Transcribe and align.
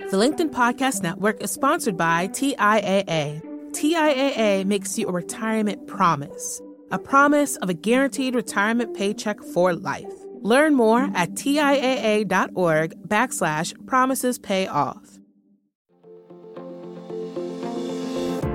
The 0.00 0.16
LinkedIn 0.16 0.50
Podcast 0.50 1.04
Network 1.04 1.40
is 1.40 1.52
sponsored 1.52 1.96
by 1.96 2.26
TIAA. 2.26 3.40
TIAA 3.70 4.64
makes 4.64 4.98
you 4.98 5.06
a 5.06 5.12
retirement 5.12 5.86
promise, 5.86 6.60
a 6.90 6.98
promise 6.98 7.54
of 7.58 7.68
a 7.68 7.74
guaranteed 7.74 8.34
retirement 8.34 8.96
paycheck 8.96 9.40
for 9.40 9.72
life. 9.72 10.12
Learn 10.40 10.74
more 10.74 11.08
at 11.14 11.34
TIAA.org 11.34 13.08
backslash 13.08 13.86
promises 13.86 14.36
pay 14.36 14.66
off. 14.66 15.20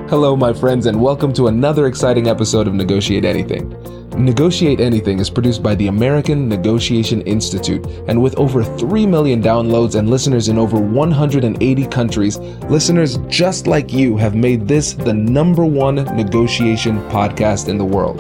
Hello, 0.10 0.36
my 0.36 0.52
friends, 0.52 0.88
and 0.88 1.02
welcome 1.02 1.32
to 1.34 1.48
another 1.48 1.88
exciting 1.88 2.28
episode 2.28 2.68
of 2.68 2.74
Negotiate 2.74 3.24
Anything. 3.24 3.72
Negotiate 4.20 4.82
Anything 4.82 5.20
is 5.20 5.30
produced 5.30 5.64
by 5.64 5.76
the 5.76 5.88
American 5.88 6.50
Negotiation 6.50 7.22
Institute, 7.22 7.86
and 8.10 8.22
with 8.22 8.38
over 8.38 8.66
3 8.66 9.06
million 9.06 9.42
downloads 9.42 9.96
and 9.96 10.10
listeners 10.10 10.50
in 10.50 10.58
over 10.58 10.78
180 10.78 11.86
countries, 11.88 12.38
listeners 12.68 13.16
just 13.30 13.66
like 13.66 13.94
you 13.94 14.18
have 14.18 14.36
made 14.36 14.68
this 14.68 14.92
the 14.92 15.14
number 15.14 15.64
one 15.64 15.96
negotiation 16.18 16.98
podcast 17.04 17.70
in 17.70 17.78
the 17.78 17.86
world. 17.86 18.20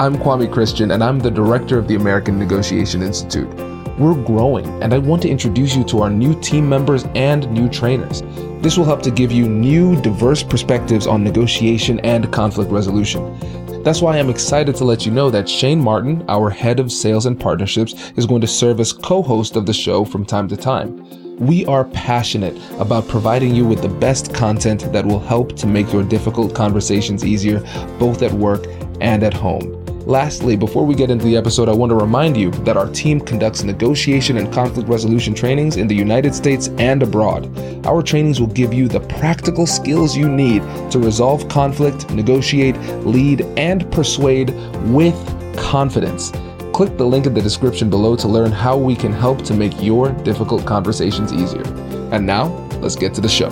I'm 0.00 0.16
Kwame 0.18 0.52
Christian, 0.52 0.92
and 0.92 1.02
I'm 1.02 1.18
the 1.18 1.32
director 1.32 1.78
of 1.78 1.88
the 1.88 1.96
American 1.96 2.38
Negotiation 2.38 3.02
Institute. 3.02 3.52
We're 3.98 4.14
growing, 4.14 4.66
and 4.84 4.94
I 4.94 4.98
want 4.98 5.20
to 5.22 5.28
introduce 5.28 5.74
you 5.74 5.82
to 5.86 6.02
our 6.02 6.10
new 6.10 6.40
team 6.42 6.68
members 6.68 7.06
and 7.16 7.50
new 7.50 7.68
trainers. 7.68 8.22
This 8.62 8.78
will 8.78 8.84
help 8.84 9.02
to 9.02 9.10
give 9.10 9.32
you 9.32 9.48
new, 9.48 10.00
diverse 10.00 10.44
perspectives 10.44 11.08
on 11.08 11.24
negotiation 11.24 11.98
and 12.00 12.32
conflict 12.32 12.70
resolution. 12.70 13.63
That's 13.84 14.00
why 14.00 14.18
I'm 14.18 14.30
excited 14.30 14.74
to 14.76 14.84
let 14.84 15.04
you 15.04 15.12
know 15.12 15.28
that 15.28 15.46
Shane 15.46 15.78
Martin, 15.78 16.24
our 16.26 16.48
head 16.48 16.80
of 16.80 16.90
sales 16.90 17.26
and 17.26 17.38
partnerships, 17.38 18.12
is 18.16 18.24
going 18.24 18.40
to 18.40 18.46
serve 18.46 18.80
as 18.80 18.94
co 18.94 19.20
host 19.20 19.56
of 19.56 19.66
the 19.66 19.74
show 19.74 20.06
from 20.06 20.24
time 20.24 20.48
to 20.48 20.56
time. 20.56 21.06
We 21.38 21.66
are 21.66 21.84
passionate 21.84 22.56
about 22.78 23.08
providing 23.08 23.54
you 23.54 23.66
with 23.66 23.82
the 23.82 23.90
best 23.90 24.32
content 24.32 24.90
that 24.94 25.04
will 25.04 25.20
help 25.20 25.54
to 25.56 25.66
make 25.66 25.92
your 25.92 26.02
difficult 26.02 26.54
conversations 26.54 27.26
easier, 27.26 27.60
both 27.98 28.22
at 28.22 28.32
work 28.32 28.66
and 29.02 29.22
at 29.22 29.34
home. 29.34 29.83
Lastly, 30.06 30.54
before 30.54 30.84
we 30.84 30.94
get 30.94 31.10
into 31.10 31.24
the 31.24 31.36
episode, 31.36 31.66
I 31.66 31.72
want 31.72 31.88
to 31.88 31.96
remind 31.96 32.36
you 32.36 32.50
that 32.50 32.76
our 32.76 32.90
team 32.92 33.20
conducts 33.20 33.62
negotiation 33.62 34.36
and 34.36 34.52
conflict 34.52 34.86
resolution 34.86 35.32
trainings 35.32 35.78
in 35.78 35.86
the 35.86 35.94
United 35.94 36.34
States 36.34 36.68
and 36.76 37.02
abroad. 37.02 37.48
Our 37.86 38.02
trainings 38.02 38.38
will 38.38 38.48
give 38.48 38.74
you 38.74 38.86
the 38.86 39.00
practical 39.00 39.66
skills 39.66 40.14
you 40.14 40.28
need 40.28 40.60
to 40.90 40.98
resolve 40.98 41.48
conflict, 41.48 42.10
negotiate, 42.10 42.76
lead, 43.06 43.42
and 43.56 43.90
persuade 43.90 44.50
with 44.92 45.16
confidence. 45.56 46.30
Click 46.74 46.98
the 46.98 47.06
link 47.06 47.24
in 47.24 47.32
the 47.32 47.40
description 47.40 47.88
below 47.88 48.14
to 48.14 48.28
learn 48.28 48.52
how 48.52 48.76
we 48.76 48.94
can 48.94 49.12
help 49.12 49.42
to 49.44 49.54
make 49.54 49.82
your 49.82 50.10
difficult 50.22 50.66
conversations 50.66 51.32
easier. 51.32 51.66
And 52.12 52.26
now, 52.26 52.48
let's 52.80 52.96
get 52.96 53.14
to 53.14 53.22
the 53.22 53.28
show. 53.28 53.48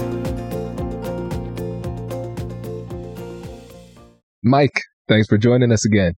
Mike, 4.42 4.82
thanks 5.08 5.28
for 5.28 5.38
joining 5.38 5.72
us 5.72 5.86
again. 5.86 6.12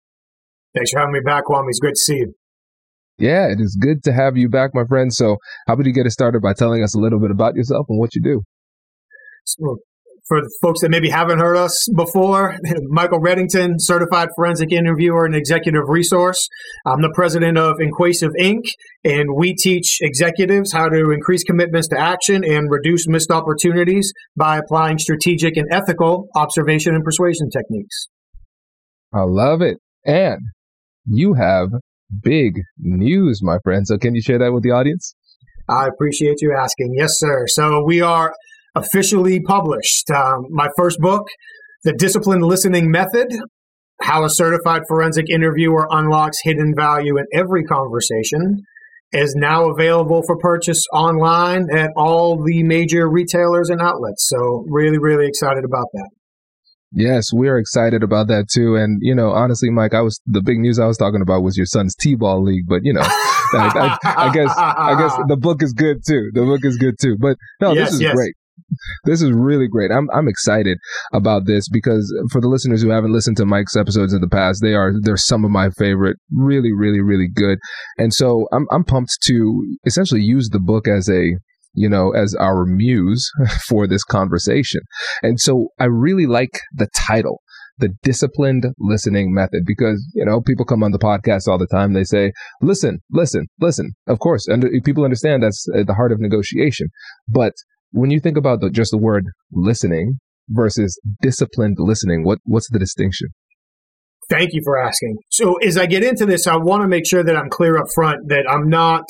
Thanks 0.75 0.91
for 0.91 0.99
having 0.99 1.13
me 1.13 1.21
back, 1.23 1.43
Kwame. 1.45 1.65
It's 1.67 1.79
great 1.79 1.95
to 1.95 2.01
see 2.01 2.15
you. 2.15 2.33
Yeah, 3.19 3.47
it 3.47 3.59
is 3.59 3.77
good 3.79 4.03
to 4.03 4.13
have 4.13 4.37
you 4.37 4.49
back, 4.49 4.71
my 4.73 4.85
friend. 4.85 5.13
So, 5.13 5.37
how 5.67 5.73
about 5.73 5.85
you 5.85 5.93
get 5.93 6.07
us 6.07 6.13
started 6.13 6.41
by 6.41 6.53
telling 6.53 6.83
us 6.83 6.95
a 6.95 6.99
little 6.99 7.19
bit 7.19 7.29
about 7.29 7.55
yourself 7.55 7.85
and 7.89 7.99
what 7.99 8.15
you 8.15 8.21
do? 8.21 8.41
So, 9.45 9.77
for 10.27 10.41
the 10.41 10.49
folks 10.61 10.81
that 10.81 10.89
maybe 10.89 11.09
haven't 11.09 11.39
heard 11.39 11.57
us 11.57 11.87
before, 11.95 12.57
Michael 12.89 13.19
Reddington, 13.19 13.75
certified 13.77 14.29
forensic 14.35 14.71
interviewer 14.71 15.25
and 15.25 15.35
executive 15.35 15.83
resource. 15.87 16.47
I'm 16.87 17.01
the 17.01 17.11
president 17.13 17.57
of 17.57 17.75
Inquasive 17.79 18.31
Inc., 18.39 18.63
and 19.03 19.29
we 19.35 19.53
teach 19.53 19.97
executives 20.01 20.73
how 20.73 20.89
to 20.89 21.11
increase 21.11 21.43
commitments 21.43 21.89
to 21.89 21.99
action 21.99 22.43
and 22.43 22.71
reduce 22.71 23.07
missed 23.07 23.31
opportunities 23.31 24.11
by 24.35 24.57
applying 24.57 24.97
strategic 24.97 25.55
and 25.57 25.67
ethical 25.71 26.29
observation 26.35 26.95
and 26.95 27.03
persuasion 27.03 27.49
techniques. 27.51 28.07
I 29.13 29.21
love 29.21 29.61
it. 29.61 29.77
And 30.05 30.39
you 31.05 31.33
have 31.33 31.69
big 32.21 32.53
news, 32.77 33.41
my 33.43 33.57
friend. 33.63 33.87
So, 33.87 33.97
can 33.97 34.15
you 34.15 34.21
share 34.21 34.39
that 34.39 34.53
with 34.53 34.63
the 34.63 34.71
audience? 34.71 35.15
I 35.69 35.87
appreciate 35.87 36.37
you 36.41 36.55
asking. 36.57 36.93
Yes, 36.97 37.13
sir. 37.17 37.45
So, 37.47 37.83
we 37.85 38.01
are 38.01 38.33
officially 38.75 39.39
published. 39.41 40.09
Um, 40.11 40.45
my 40.49 40.67
first 40.77 40.99
book, 40.99 41.27
The 41.83 41.93
Disciplined 41.93 42.43
Listening 42.43 42.89
Method 42.91 43.27
How 44.01 44.25
a 44.25 44.29
Certified 44.29 44.81
Forensic 44.87 45.25
Interviewer 45.29 45.87
Unlocks 45.89 46.37
Hidden 46.43 46.73
Value 46.75 47.17
in 47.17 47.25
Every 47.33 47.63
Conversation, 47.63 48.63
is 49.11 49.35
now 49.37 49.69
available 49.69 50.23
for 50.25 50.37
purchase 50.37 50.83
online 50.91 51.67
at 51.71 51.91
all 51.95 52.43
the 52.43 52.63
major 52.63 53.07
retailers 53.07 53.69
and 53.69 53.79
outlets. 53.79 54.27
So, 54.27 54.65
really, 54.67 54.97
really 54.97 55.27
excited 55.27 55.63
about 55.63 55.85
that. 55.93 56.09
Yes, 56.95 57.33
we 57.33 57.47
are 57.49 57.57
excited 57.57 58.03
about 58.03 58.27
that 58.27 58.47
too. 58.49 58.75
And 58.75 58.99
you 59.01 59.15
know, 59.15 59.31
honestly, 59.31 59.69
Mike, 59.69 59.93
I 59.93 60.01
was 60.01 60.21
the 60.27 60.41
big 60.41 60.59
news 60.59 60.79
I 60.79 60.85
was 60.85 60.97
talking 60.97 61.21
about 61.21 61.41
was 61.41 61.57
your 61.57 61.65
son's 61.65 61.95
t-ball 61.95 62.43
league. 62.43 62.65
But 62.67 62.81
you 62.83 62.93
know, 62.93 63.01
I, 63.03 63.97
I, 64.03 64.27
I, 64.27 64.33
guess 64.33 64.53
I 64.57 64.95
guess 64.97 65.15
the 65.27 65.37
book 65.37 65.63
is 65.63 65.73
good 65.73 66.05
too. 66.05 66.29
The 66.33 66.41
book 66.41 66.61
is 66.63 66.77
good 66.77 66.95
too. 67.01 67.17
But 67.19 67.37
no, 67.61 67.73
yes, 67.73 67.87
this 67.87 67.95
is 67.95 68.01
yes. 68.01 68.15
great. 68.15 68.33
This 69.05 69.21
is 69.21 69.31
really 69.31 69.67
great. 69.67 69.91
I'm 69.91 70.07
I'm 70.13 70.27
excited 70.27 70.77
about 71.13 71.45
this 71.45 71.67
because 71.69 72.13
for 72.31 72.41
the 72.41 72.47
listeners 72.47 72.81
who 72.81 72.89
haven't 72.89 73.13
listened 73.13 73.37
to 73.37 73.45
Mike's 73.45 73.75
episodes 73.75 74.13
in 74.13 74.21
the 74.21 74.29
past, 74.29 74.61
they 74.61 74.73
are 74.73 74.93
they're 75.01 75.17
some 75.17 75.43
of 75.43 75.51
my 75.51 75.69
favorite. 75.71 76.17
Really, 76.31 76.73
really, 76.73 77.01
really 77.01 77.27
good. 77.33 77.59
And 77.97 78.13
so 78.13 78.47
I'm 78.51 78.67
I'm 78.71 78.83
pumped 78.83 79.17
to 79.23 79.77
essentially 79.85 80.21
use 80.21 80.49
the 80.49 80.59
book 80.59 80.87
as 80.87 81.09
a 81.09 81.37
you 81.73 81.89
know, 81.89 82.11
as 82.11 82.35
our 82.35 82.65
muse 82.65 83.29
for 83.67 83.87
this 83.87 84.03
conversation. 84.03 84.81
And 85.21 85.39
so 85.39 85.69
I 85.79 85.85
really 85.85 86.25
like 86.25 86.59
the 86.73 86.87
title, 86.95 87.41
the 87.77 87.89
disciplined 88.03 88.65
listening 88.79 89.33
method, 89.33 89.63
because, 89.65 90.05
you 90.13 90.25
know, 90.25 90.41
people 90.41 90.65
come 90.65 90.83
on 90.83 90.91
the 90.91 90.99
podcast 90.99 91.47
all 91.47 91.57
the 91.57 91.67
time. 91.67 91.93
They 91.93 92.03
say, 92.03 92.31
listen, 92.61 92.99
listen, 93.11 93.47
listen. 93.59 93.91
Of 94.07 94.19
course, 94.19 94.47
people 94.83 95.03
understand 95.03 95.43
that's 95.43 95.65
at 95.75 95.87
the 95.87 95.95
heart 95.95 96.11
of 96.11 96.19
negotiation. 96.19 96.87
But 97.27 97.53
when 97.91 98.11
you 98.11 98.19
think 98.19 98.37
about 98.37 98.61
the, 98.61 98.69
just 98.69 98.91
the 98.91 98.97
word 98.97 99.25
listening 99.51 100.19
versus 100.49 100.99
disciplined 101.21 101.77
listening, 101.79 102.23
what, 102.23 102.39
what's 102.43 102.69
the 102.69 102.79
distinction? 102.79 103.29
Thank 104.29 104.53
you 104.53 104.61
for 104.63 104.77
asking. 104.77 105.17
So, 105.29 105.55
as 105.55 105.77
I 105.77 105.85
get 105.85 106.03
into 106.03 106.25
this, 106.25 106.47
I 106.47 106.55
want 106.55 106.81
to 106.81 106.87
make 106.87 107.05
sure 107.05 107.23
that 107.23 107.35
I'm 107.35 107.49
clear 107.49 107.77
up 107.77 107.87
front 107.93 108.29
that 108.29 108.45
I'm 108.49 108.69
not 108.69 109.03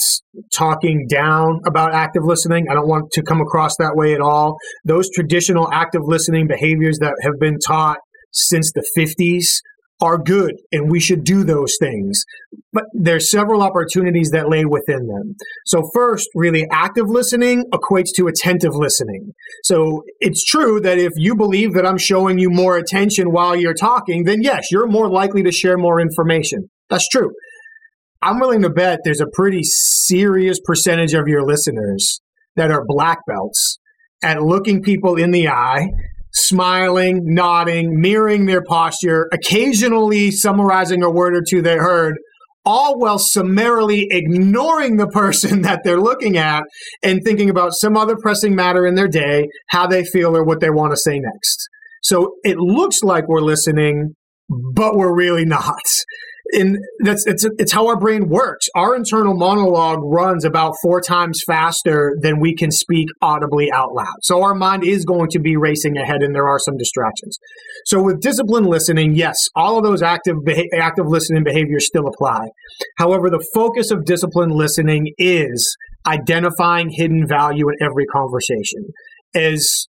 talking 0.54 1.08
down 1.08 1.62
about 1.66 1.94
active 1.94 2.24
listening. 2.24 2.66
I 2.70 2.74
don't 2.74 2.88
want 2.88 3.12
to 3.12 3.24
come 3.24 3.42
across 3.42 3.76
that 3.78 3.96
way 3.96 4.14
at 4.14 4.22
all. 4.22 4.58
Those 4.86 5.10
traditional 5.10 5.72
active 5.72 6.02
listening 6.06 6.48
behaviors 6.48 6.98
that 7.00 7.14
have 7.22 7.40
been 7.40 7.60
taught 7.60 7.98
since 8.32 8.72
the 8.74 8.84
50s 8.98 9.62
are 10.04 10.18
good 10.18 10.52
and 10.74 10.92
we 10.92 11.00
should 11.00 11.24
do 11.24 11.46
those 11.46 11.78
things. 11.80 12.26
But 12.74 12.84
there's 12.94 13.32
several 13.32 13.64
opportunities 13.64 14.32
that 14.32 14.50
lay 14.50 14.66
within 14.66 15.08
them. 15.08 15.36
So 15.66 15.90
first, 15.94 16.28
really 16.36 16.68
active 16.72 17.08
listening 17.08 17.64
equates 17.74 18.10
to 18.18 18.28
attentive 18.28 18.76
listening. 18.76 19.32
So 19.64 20.04
it's 20.20 20.44
true 20.44 20.82
that 20.82 20.98
if 20.98 21.14
you 21.16 21.36
believe 21.36 21.74
that 21.74 21.86
I'm 21.86 21.98
showing 21.98 22.38
you 22.38 22.50
more 22.50 22.78
attention 22.78 23.32
while 23.32 23.56
you're 23.56 23.74
talking, 23.74 24.26
then 24.26 24.44
yes, 24.44 24.72
you're 24.72 24.88
more 24.88 25.10
likely 25.10 25.42
to 25.44 25.52
share 25.52 25.78
more 25.78 26.02
information. 26.02 26.70
That's 26.90 27.08
true. 27.08 27.32
I'm 28.22 28.40
willing 28.40 28.62
to 28.64 28.70
bet 28.70 29.00
there's 29.04 29.22
a 29.22 29.28
pretty 29.34 29.62
serious 29.64 30.60
percentage 30.64 31.14
of 31.14 31.28
your 31.28 31.44
listeners 31.46 32.22
that 32.58 32.72
are 32.72 32.84
black 32.86 33.20
belts 33.26 33.80
at 34.22 34.42
looking 34.42 34.82
people 34.82 35.16
in 35.16 35.32
the 35.32 35.48
eye 35.48 35.88
smiling, 36.34 37.22
nodding, 37.26 38.00
mirroring 38.00 38.46
their 38.46 38.64
posture, 38.64 39.30
occasionally 39.32 40.32
summarizing 40.32 41.04
a 41.04 41.10
word 41.10 41.36
or 41.36 41.44
two 41.48 41.62
they 41.62 41.78
heard, 41.78 42.16
all 42.66 42.98
while 42.98 43.20
summarily 43.20 44.08
ignoring 44.10 44.98
the 44.98 45.08
person 45.08 45.62
that 45.64 45.82
they're 45.84 46.00
looking 46.00 46.38
at 46.38 46.64
and 47.02 47.22
thinking 47.24 47.50
about 47.50 47.74
some 47.74 47.98
other 47.98 48.16
pressing 48.16 48.56
matter 48.56 48.86
in 48.86 48.96
their 48.96 49.08
day, 49.08 49.48
how 49.70 49.86
they 49.88 50.04
feel, 50.04 50.36
or 50.36 50.44
what 50.44 50.60
they 50.60 50.70
want 50.70 50.92
to 50.92 50.98
say 50.98 51.20
next. 51.20 51.68
So 52.02 52.36
it 52.44 52.58
looks 52.58 53.02
like 53.04 53.28
we're 53.28 53.42
listening, 53.42 54.16
but 54.50 54.96
we're 54.96 55.16
really 55.16 55.46
not 55.46 55.80
and 56.54 56.78
that's 57.00 57.26
it's 57.26 57.46
it's 57.58 57.72
how 57.72 57.88
our 57.88 57.98
brain 57.98 58.30
works. 58.30 58.68
Our 58.76 58.96
internal 58.96 59.36
monologue 59.36 60.00
runs 60.04 60.46
about 60.46 60.76
four 60.82 61.02
times 61.02 61.42
faster 61.46 62.16
than 62.22 62.40
we 62.40 62.56
can 62.56 62.72
speak 62.72 63.10
audibly 63.22 63.72
out 63.72 63.94
loud. 63.94 64.16
So 64.22 64.44
our 64.44 64.56
mind 64.56 64.84
is 64.84 65.06
going 65.06 65.30
to 65.32 65.40
be 65.40 65.58
racing 65.58 65.98
ahead, 65.98 66.22
and 66.22 66.34
there 66.36 66.48
are 66.48 66.60
some 66.60 66.78
distractions. 66.78 67.38
So 67.86 68.02
with 68.02 68.22
disciplined 68.22 68.68
listening, 68.68 69.16
yes, 69.16 69.50
all 69.56 69.78
of 69.78 69.84
those 69.84 70.02
active 70.02 70.44
beha- 70.46 70.70
active 70.78 71.08
listening 71.08 71.44
behaviors 71.44 71.88
still 71.88 72.08
apply. 72.08 72.48
However, 72.98 73.30
the 73.30 73.46
focus 73.54 73.92
of 73.92 74.06
disciplined 74.06 74.54
listening 74.54 75.14
is 75.18 75.76
identifying 76.08 76.90
hidden 76.90 77.28
value 77.28 77.70
in 77.70 77.76
every 77.82 78.06
conversation. 78.06 78.86
As 79.36 79.88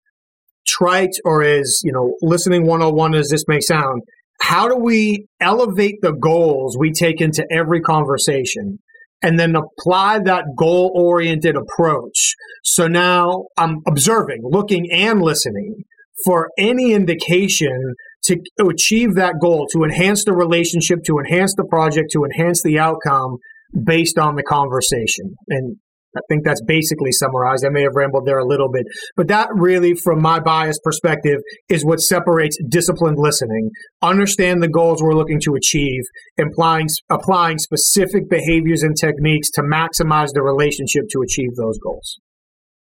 trite 0.66 1.14
or 1.24 1.42
as 1.42 1.80
you 1.84 1.92
know, 1.92 2.14
listening 2.22 2.66
101 2.66 3.14
as 3.14 3.28
this 3.28 3.44
may 3.46 3.60
sound, 3.60 4.02
how 4.44 4.68
do 4.68 4.76
we 4.76 5.26
elevate 5.40 6.02
the 6.02 6.12
goals 6.12 6.76
we 6.78 6.92
take 6.92 7.22
into 7.22 7.46
every 7.50 7.80
conversation 7.80 8.78
and 9.22 9.38
then 9.38 9.56
apply 9.56 10.18
that 10.18 10.44
goal 10.54 10.92
oriented 10.94 11.56
approach. 11.56 12.34
So 12.62 12.86
now 12.86 13.46
I'm 13.56 13.78
observing, 13.88 14.42
looking, 14.42 14.92
and 14.92 15.22
listening 15.22 15.84
for 16.26 16.50
any 16.58 16.92
indication 16.92 17.94
to 18.24 18.38
achieve 18.68 19.14
that 19.14 19.36
goal, 19.40 19.66
to 19.72 19.82
enhance 19.82 20.26
the 20.26 20.34
relationship, 20.34 20.98
to 21.06 21.18
enhance 21.18 21.54
the 21.54 21.64
project, 21.64 22.10
to 22.12 22.24
enhance 22.24 22.62
the 22.62 22.78
outcome 22.78 23.38
based 23.82 24.18
on 24.18 24.36
the 24.36 24.42
conversation. 24.42 25.36
And 25.48 25.78
I 26.16 26.20
think 26.28 26.44
that's 26.44 26.62
basically 26.66 27.12
summarized. 27.12 27.64
I 27.64 27.70
may 27.70 27.82
have 27.82 27.94
rambled 27.94 28.26
there 28.26 28.38
a 28.38 28.46
little 28.46 28.70
bit, 28.70 28.86
but 29.16 29.28
that 29.28 29.48
really, 29.52 29.94
from 29.94 30.22
my 30.22 30.40
bias 30.40 30.78
perspective, 30.82 31.40
is 31.68 31.84
what 31.84 32.00
separates 32.00 32.58
disciplined 32.68 33.18
listening. 33.18 33.70
Understand 34.02 34.62
the 34.62 34.68
goals 34.68 35.02
we're 35.02 35.14
looking 35.14 35.40
to 35.40 35.54
achieve, 35.54 36.02
applying, 36.38 36.88
applying 37.10 37.58
specific 37.58 38.28
behaviors 38.28 38.82
and 38.82 38.96
techniques 38.96 39.50
to 39.52 39.62
maximize 39.62 40.28
the 40.32 40.42
relationship 40.42 41.04
to 41.10 41.20
achieve 41.22 41.54
those 41.56 41.78
goals. 41.78 42.18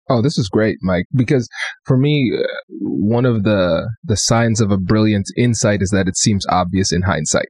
Oh, 0.08 0.20
this 0.20 0.36
is 0.36 0.48
great, 0.48 0.78
Mike. 0.82 1.06
Because 1.14 1.48
for 1.86 1.96
me, 1.96 2.32
uh, 2.36 2.44
one 2.80 3.24
of 3.24 3.44
the 3.44 3.88
the 4.02 4.16
signs 4.16 4.60
of 4.60 4.70
a 4.70 4.76
brilliant 4.76 5.26
insight 5.36 5.80
is 5.80 5.90
that 5.90 6.08
it 6.08 6.16
seems 6.16 6.44
obvious 6.48 6.92
in 6.92 7.02
hindsight. 7.02 7.48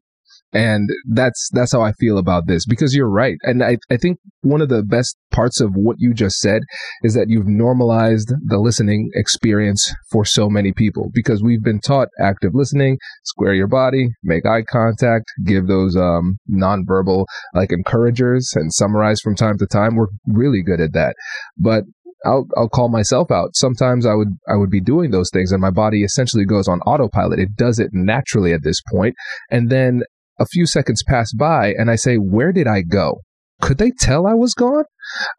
And 0.53 0.89
that's, 1.11 1.49
that's 1.53 1.73
how 1.73 1.83
I 1.83 1.93
feel 1.93 2.19
about 2.19 2.47
this 2.47 2.67
because 2.67 2.95
you're 2.95 3.11
right. 3.11 3.37
And 3.43 3.63
I, 3.63 3.79
I 3.91 3.97
think 3.97 4.19
one 4.43 4.61
of 4.61 4.69
the 4.69 4.83
best 4.83 5.17
parts 5.31 5.61
of 5.61 5.71
what 5.75 5.97
you 5.99 6.13
just 6.13 6.39
said 6.39 6.63
is 7.03 7.15
that 7.15 7.29
you've 7.29 7.47
normalized 7.47 8.33
the 8.45 8.59
listening 8.59 9.11
experience 9.15 9.95
for 10.11 10.25
so 10.25 10.49
many 10.49 10.73
people 10.73 11.11
because 11.15 11.43
we've 11.43 11.63
been 11.63 11.81
taught 11.81 12.09
active 12.21 12.53
listening, 12.55 12.99
square 13.25 13.55
your 13.55 13.69
body, 13.69 14.09
make 14.23 14.45
eye 14.45 14.63
contact, 14.63 15.25
give 15.45 15.67
those, 15.67 15.97
um, 15.97 16.37
nonverbal 16.51 17.25
like 17.55 17.73
encouragers 17.73 18.53
and 18.55 18.73
summarize 18.73 19.21
from 19.21 19.35
time 19.35 19.57
to 19.59 19.67
time. 19.67 19.97
We're 19.97 20.09
really 20.27 20.63
good 20.63 20.81
at 20.81 20.93
that. 20.93 21.15
But 21.57 21.85
I'll 22.25 22.47
I'll 22.57 22.69
call 22.69 22.89
myself 22.89 23.31
out. 23.31 23.57
Sometimes 23.57 24.07
I 24.07 24.15
would 24.15 24.29
I 24.49 24.57
would 24.57 24.71
be 24.71 24.81
doing 24.81 25.11
those 25.11 25.31
things 25.31 25.53
and 25.53 25.61
my 25.61 25.71
body 25.71 26.05
essentially 26.05 26.45
goes 26.45 26.69
on 26.69 26.81
autopilot. 26.81 27.39
It 27.39 27.57
does 27.57 27.79
it 27.79 27.91
naturally 27.93 28.53
at 28.53 28.63
this 28.63 28.81
point. 28.93 29.15
And 29.51 29.71
then 29.71 30.03
a 30.39 30.47
few 30.47 30.67
seconds 30.67 31.03
pass 31.07 31.33
by 31.33 31.73
and 31.77 31.91
I 31.91 31.97
say, 31.97 32.17
where 32.17 32.53
did 32.53 32.67
I 32.67 32.83
go? 32.83 33.21
Could 33.61 33.79
they 33.79 33.93
tell 33.93 34.27
I 34.27 34.35
was 34.35 34.55
gone? 34.55 34.85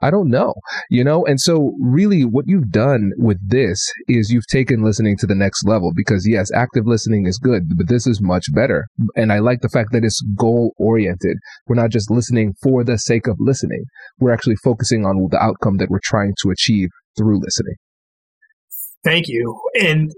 I 0.01 0.09
don't 0.09 0.29
know, 0.29 0.53
you 0.89 1.03
know? 1.03 1.25
And 1.25 1.41
so 1.41 1.73
really 1.81 2.21
what 2.21 2.45
you've 2.47 2.71
done 2.71 3.11
with 3.17 3.37
this 3.45 3.85
is 4.07 4.29
you've 4.29 4.47
taken 4.47 4.81
listening 4.81 5.17
to 5.17 5.27
the 5.27 5.35
next 5.35 5.67
level 5.67 5.91
because 5.93 6.25
yes, 6.25 6.49
active 6.55 6.85
listening 6.85 7.27
is 7.27 7.37
good, 7.37 7.63
but 7.75 7.89
this 7.89 8.07
is 8.07 8.21
much 8.21 8.45
better. 8.53 8.85
And 9.17 9.33
I 9.33 9.39
like 9.39 9.59
the 9.59 9.67
fact 9.67 9.91
that 9.91 10.05
it's 10.05 10.23
goal 10.37 10.73
oriented. 10.77 11.37
We're 11.67 11.75
not 11.75 11.89
just 11.89 12.09
listening 12.09 12.53
for 12.63 12.85
the 12.85 12.97
sake 12.97 13.27
of 13.27 13.35
listening. 13.39 13.83
We're 14.19 14.33
actually 14.33 14.57
focusing 14.63 15.05
on 15.05 15.27
the 15.29 15.43
outcome 15.43 15.77
that 15.77 15.89
we're 15.89 15.99
trying 16.01 16.33
to 16.43 16.49
achieve 16.49 16.89
through 17.17 17.41
listening. 17.41 17.75
Thank 19.03 19.27
you. 19.27 19.59
And 19.81 20.13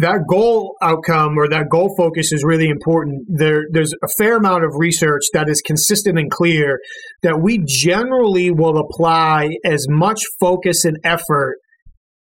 that 0.00 0.26
goal 0.28 0.76
outcome 0.82 1.38
or 1.38 1.48
that 1.48 1.70
goal 1.70 1.94
focus 1.96 2.32
is 2.32 2.44
really 2.44 2.68
important. 2.68 3.26
There, 3.28 3.64
there's 3.70 3.92
a 4.02 4.08
fair 4.18 4.36
amount 4.36 4.64
of 4.64 4.72
research 4.76 5.22
that 5.32 5.48
is 5.48 5.62
consistent 5.62 6.18
and 6.18 6.30
clear 6.30 6.78
that 7.22 7.40
we 7.40 7.62
generally 7.66 8.50
will 8.50 8.78
apply 8.78 9.56
as 9.64 9.86
much 9.88 10.20
focus 10.38 10.84
and 10.84 10.98
effort 11.04 11.58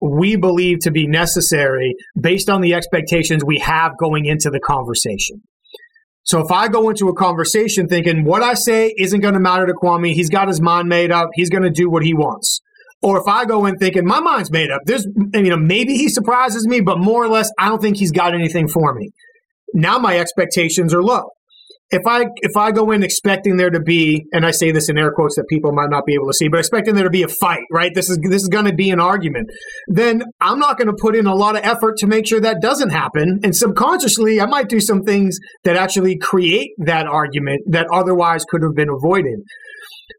we 0.01 0.35
believe 0.35 0.79
to 0.79 0.91
be 0.91 1.07
necessary 1.07 1.95
based 2.19 2.49
on 2.49 2.59
the 2.59 2.73
expectations 2.73 3.43
we 3.45 3.59
have 3.59 3.93
going 3.97 4.25
into 4.25 4.49
the 4.49 4.59
conversation. 4.59 5.41
So 6.23 6.39
if 6.39 6.51
I 6.51 6.67
go 6.67 6.89
into 6.89 7.07
a 7.07 7.15
conversation 7.15 7.87
thinking 7.87 8.25
what 8.25 8.43
I 8.43 8.53
say 8.53 8.93
isn't 8.97 9.21
going 9.21 9.33
to 9.33 9.39
matter 9.39 9.65
to 9.65 9.73
Kwame, 9.73 10.13
he's 10.13 10.29
got 10.29 10.47
his 10.47 10.61
mind 10.61 10.89
made 10.89 11.11
up, 11.11 11.29
he's 11.33 11.49
going 11.49 11.63
to 11.63 11.69
do 11.69 11.89
what 11.89 12.03
he 12.03 12.13
wants. 12.13 12.61
Or 13.03 13.19
if 13.19 13.27
I 13.27 13.45
go 13.45 13.65
in 13.65 13.77
thinking 13.77 14.05
my 14.05 14.21
mind's 14.21 14.49
made 14.49 14.71
up, 14.71 14.81
there's, 14.85 15.05
you 15.33 15.49
know, 15.49 15.57
maybe 15.57 15.95
he 15.95 16.07
surprises 16.07 16.65
me, 16.65 16.79
but 16.79 16.99
more 16.99 17.23
or 17.23 17.27
less, 17.27 17.51
I 17.59 17.67
don't 17.67 17.81
think 17.81 17.97
he's 17.97 18.11
got 18.11 18.33
anything 18.33 18.67
for 18.67 18.93
me. 18.93 19.11
Now 19.73 19.99
my 19.99 20.17
expectations 20.17 20.93
are 20.93 21.03
low. 21.03 21.29
If 21.89 22.07
I 22.07 22.25
if 22.37 22.57
I 22.57 22.71
go 22.71 22.89
in 22.89 23.03
expecting 23.03 23.57
there 23.57 23.69
to 23.69 23.79
be, 23.79 24.25
and 24.31 24.47
I 24.47 24.51
say 24.51 24.71
this 24.71 24.89
in 24.89 24.97
air 24.97 25.11
quotes 25.11 25.35
that 25.35 25.45
people 25.47 25.73
might 25.73 25.91
not 25.91 26.07
be 26.07 26.15
able 26.15 26.25
to 26.25 26.33
see, 26.33 26.47
but 26.47 26.59
expecting 26.59 26.95
there 26.95 27.03
to 27.03 27.11
be 27.11 27.21
a 27.21 27.27
fight, 27.27 27.65
right? 27.71 27.91
This 27.93 28.09
is 28.09 28.17
this 28.29 28.41
is 28.41 28.47
going 28.47 28.65
to 28.65 28.73
be 28.73 28.89
an 28.89 28.99
argument. 28.99 29.49
Then 29.87 30.23
I'm 30.41 30.57
not 30.57 30.79
going 30.79 30.87
to 30.87 30.97
put 30.99 31.15
in 31.15 31.27
a 31.27 31.35
lot 31.35 31.55
of 31.55 31.63
effort 31.63 31.97
to 31.97 32.07
make 32.07 32.27
sure 32.27 32.39
that 32.39 32.61
doesn't 32.61 32.89
happen, 32.89 33.41
and 33.43 33.55
subconsciously 33.55 34.41
I 34.41 34.47
might 34.47 34.69
do 34.69 34.79
some 34.79 35.03
things 35.03 35.37
that 35.65 35.75
actually 35.75 36.17
create 36.17 36.71
that 36.79 37.05
argument 37.05 37.61
that 37.67 37.85
otherwise 37.93 38.43
could 38.49 38.63
have 38.63 38.73
been 38.73 38.89
avoided. 38.89 39.41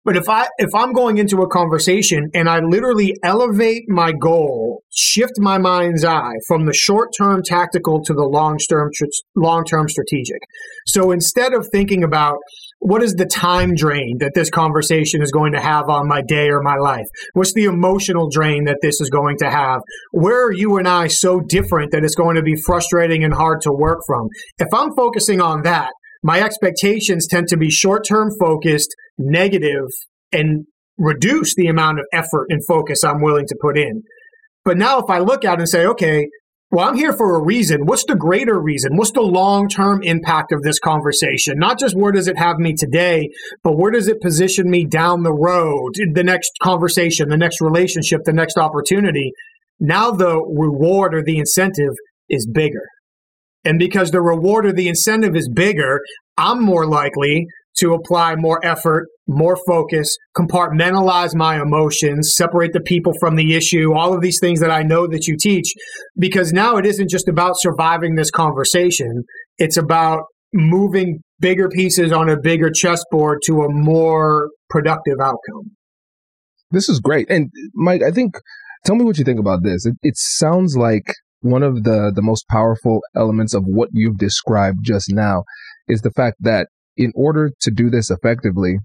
But 0.04 0.16
if 0.16 0.28
I 0.28 0.48
if 0.58 0.74
I'm 0.74 0.92
going 0.92 1.18
into 1.18 1.38
a 1.38 1.48
conversation 1.48 2.30
and 2.34 2.48
I 2.48 2.60
literally 2.60 3.14
elevate 3.22 3.84
my 3.88 4.12
goal, 4.12 4.82
shift 4.92 5.32
my 5.38 5.58
mind's 5.58 6.04
eye 6.04 6.34
from 6.46 6.66
the 6.66 6.74
short 6.74 7.10
term 7.16 7.42
tactical 7.44 8.02
to 8.04 8.12
the 8.12 8.24
long 8.24 8.58
term 8.70 8.90
long 9.36 9.64
term 9.64 9.88
strategic. 9.88 10.40
So 10.86 11.10
instead 11.10 11.54
of 11.54 11.68
thinking 11.72 12.04
about 12.04 12.36
what 12.80 13.02
is 13.02 13.14
the 13.14 13.24
time 13.24 13.74
drain 13.74 14.18
that 14.18 14.32
this 14.34 14.50
conversation 14.50 15.22
is 15.22 15.30
going 15.30 15.52
to 15.52 15.60
have 15.60 15.88
on 15.88 16.06
my 16.06 16.20
day 16.20 16.48
or 16.48 16.60
my 16.60 16.76
life? 16.76 17.06
What's 17.32 17.54
the 17.54 17.64
emotional 17.64 18.28
drain 18.28 18.64
that 18.64 18.78
this 18.82 19.00
is 19.00 19.08
going 19.08 19.38
to 19.38 19.50
have? 19.50 19.80
Where 20.12 20.44
are 20.44 20.52
you 20.52 20.76
and 20.76 20.86
I 20.86 21.06
so 21.06 21.40
different 21.40 21.92
that 21.92 22.04
it's 22.04 22.14
going 22.14 22.36
to 22.36 22.42
be 22.42 22.56
frustrating 22.66 23.24
and 23.24 23.32
hard 23.32 23.62
to 23.62 23.72
work 23.72 24.00
from? 24.06 24.28
If 24.58 24.68
I'm 24.74 24.94
focusing 24.94 25.40
on 25.40 25.62
that, 25.62 25.92
my 26.24 26.40
expectations 26.40 27.28
tend 27.28 27.48
to 27.48 27.56
be 27.58 27.70
short 27.70 28.04
term 28.08 28.30
focused, 28.40 28.88
negative, 29.18 29.86
and 30.32 30.64
reduce 30.96 31.54
the 31.54 31.66
amount 31.66 32.00
of 32.00 32.06
effort 32.12 32.46
and 32.48 32.64
focus 32.66 33.04
I'm 33.04 33.20
willing 33.20 33.46
to 33.46 33.56
put 33.60 33.76
in. 33.76 34.02
But 34.64 34.78
now, 34.78 34.98
if 34.98 35.10
I 35.10 35.18
look 35.18 35.44
it 35.44 35.58
and 35.58 35.68
say, 35.68 35.84
okay, 35.84 36.26
well, 36.70 36.88
I'm 36.88 36.96
here 36.96 37.12
for 37.12 37.36
a 37.36 37.44
reason. 37.44 37.84
What's 37.84 38.06
the 38.06 38.16
greater 38.16 38.58
reason? 38.58 38.96
What's 38.96 39.12
the 39.12 39.20
long 39.20 39.68
term 39.68 40.02
impact 40.02 40.50
of 40.50 40.62
this 40.62 40.78
conversation? 40.78 41.58
Not 41.58 41.78
just 41.78 41.94
where 41.94 42.10
does 42.10 42.26
it 42.26 42.38
have 42.38 42.56
me 42.56 42.72
today, 42.72 43.28
but 43.62 43.76
where 43.76 43.90
does 43.90 44.08
it 44.08 44.22
position 44.22 44.70
me 44.70 44.86
down 44.86 45.24
the 45.24 45.32
road, 45.32 45.92
the 46.14 46.24
next 46.24 46.52
conversation, 46.62 47.28
the 47.28 47.36
next 47.36 47.60
relationship, 47.60 48.22
the 48.24 48.32
next 48.32 48.56
opportunity? 48.56 49.30
Now 49.78 50.10
the 50.10 50.40
reward 50.40 51.14
or 51.14 51.22
the 51.22 51.38
incentive 51.38 51.94
is 52.30 52.48
bigger. 52.50 52.82
And 53.64 53.78
because 53.78 54.10
the 54.10 54.20
reward 54.20 54.66
or 54.66 54.72
the 54.72 54.88
incentive 54.88 55.34
is 55.34 55.48
bigger, 55.48 56.00
I'm 56.36 56.62
more 56.62 56.86
likely 56.86 57.46
to 57.78 57.94
apply 57.94 58.36
more 58.36 58.64
effort, 58.64 59.08
more 59.26 59.56
focus, 59.66 60.16
compartmentalize 60.36 61.34
my 61.34 61.60
emotions, 61.60 62.34
separate 62.36 62.72
the 62.72 62.80
people 62.80 63.12
from 63.18 63.36
the 63.36 63.54
issue, 63.54 63.94
all 63.94 64.14
of 64.14 64.20
these 64.20 64.38
things 64.40 64.60
that 64.60 64.70
I 64.70 64.82
know 64.82 65.06
that 65.08 65.26
you 65.26 65.36
teach. 65.36 65.72
Because 66.16 66.52
now 66.52 66.76
it 66.76 66.86
isn't 66.86 67.10
just 67.10 67.28
about 67.28 67.54
surviving 67.56 68.14
this 68.14 68.30
conversation, 68.30 69.24
it's 69.58 69.76
about 69.76 70.24
moving 70.52 71.20
bigger 71.40 71.68
pieces 71.68 72.12
on 72.12 72.28
a 72.28 72.38
bigger 72.40 72.70
chessboard 72.70 73.40
to 73.46 73.62
a 73.62 73.68
more 73.68 74.50
productive 74.70 75.16
outcome. 75.20 75.72
This 76.70 76.88
is 76.88 77.00
great. 77.00 77.28
And 77.28 77.50
Mike, 77.74 78.02
I 78.02 78.10
think, 78.10 78.34
tell 78.84 78.96
me 78.96 79.04
what 79.04 79.18
you 79.18 79.24
think 79.24 79.40
about 79.40 79.62
this. 79.62 79.84
It, 79.84 79.94
it 80.02 80.14
sounds 80.16 80.76
like 80.76 81.06
one 81.44 81.62
of 81.62 81.84
the, 81.84 82.10
the 82.14 82.22
most 82.22 82.48
powerful 82.48 83.02
elements 83.14 83.52
of 83.52 83.64
what 83.66 83.90
you've 83.92 84.16
described 84.16 84.78
just 84.82 85.12
now 85.12 85.44
is 85.86 86.00
the 86.00 86.10
fact 86.10 86.38
that 86.40 86.68
in 86.96 87.12
order 87.14 87.50
to 87.60 87.70
do 87.70 87.90
this 87.90 88.10
effectively, 88.10 88.78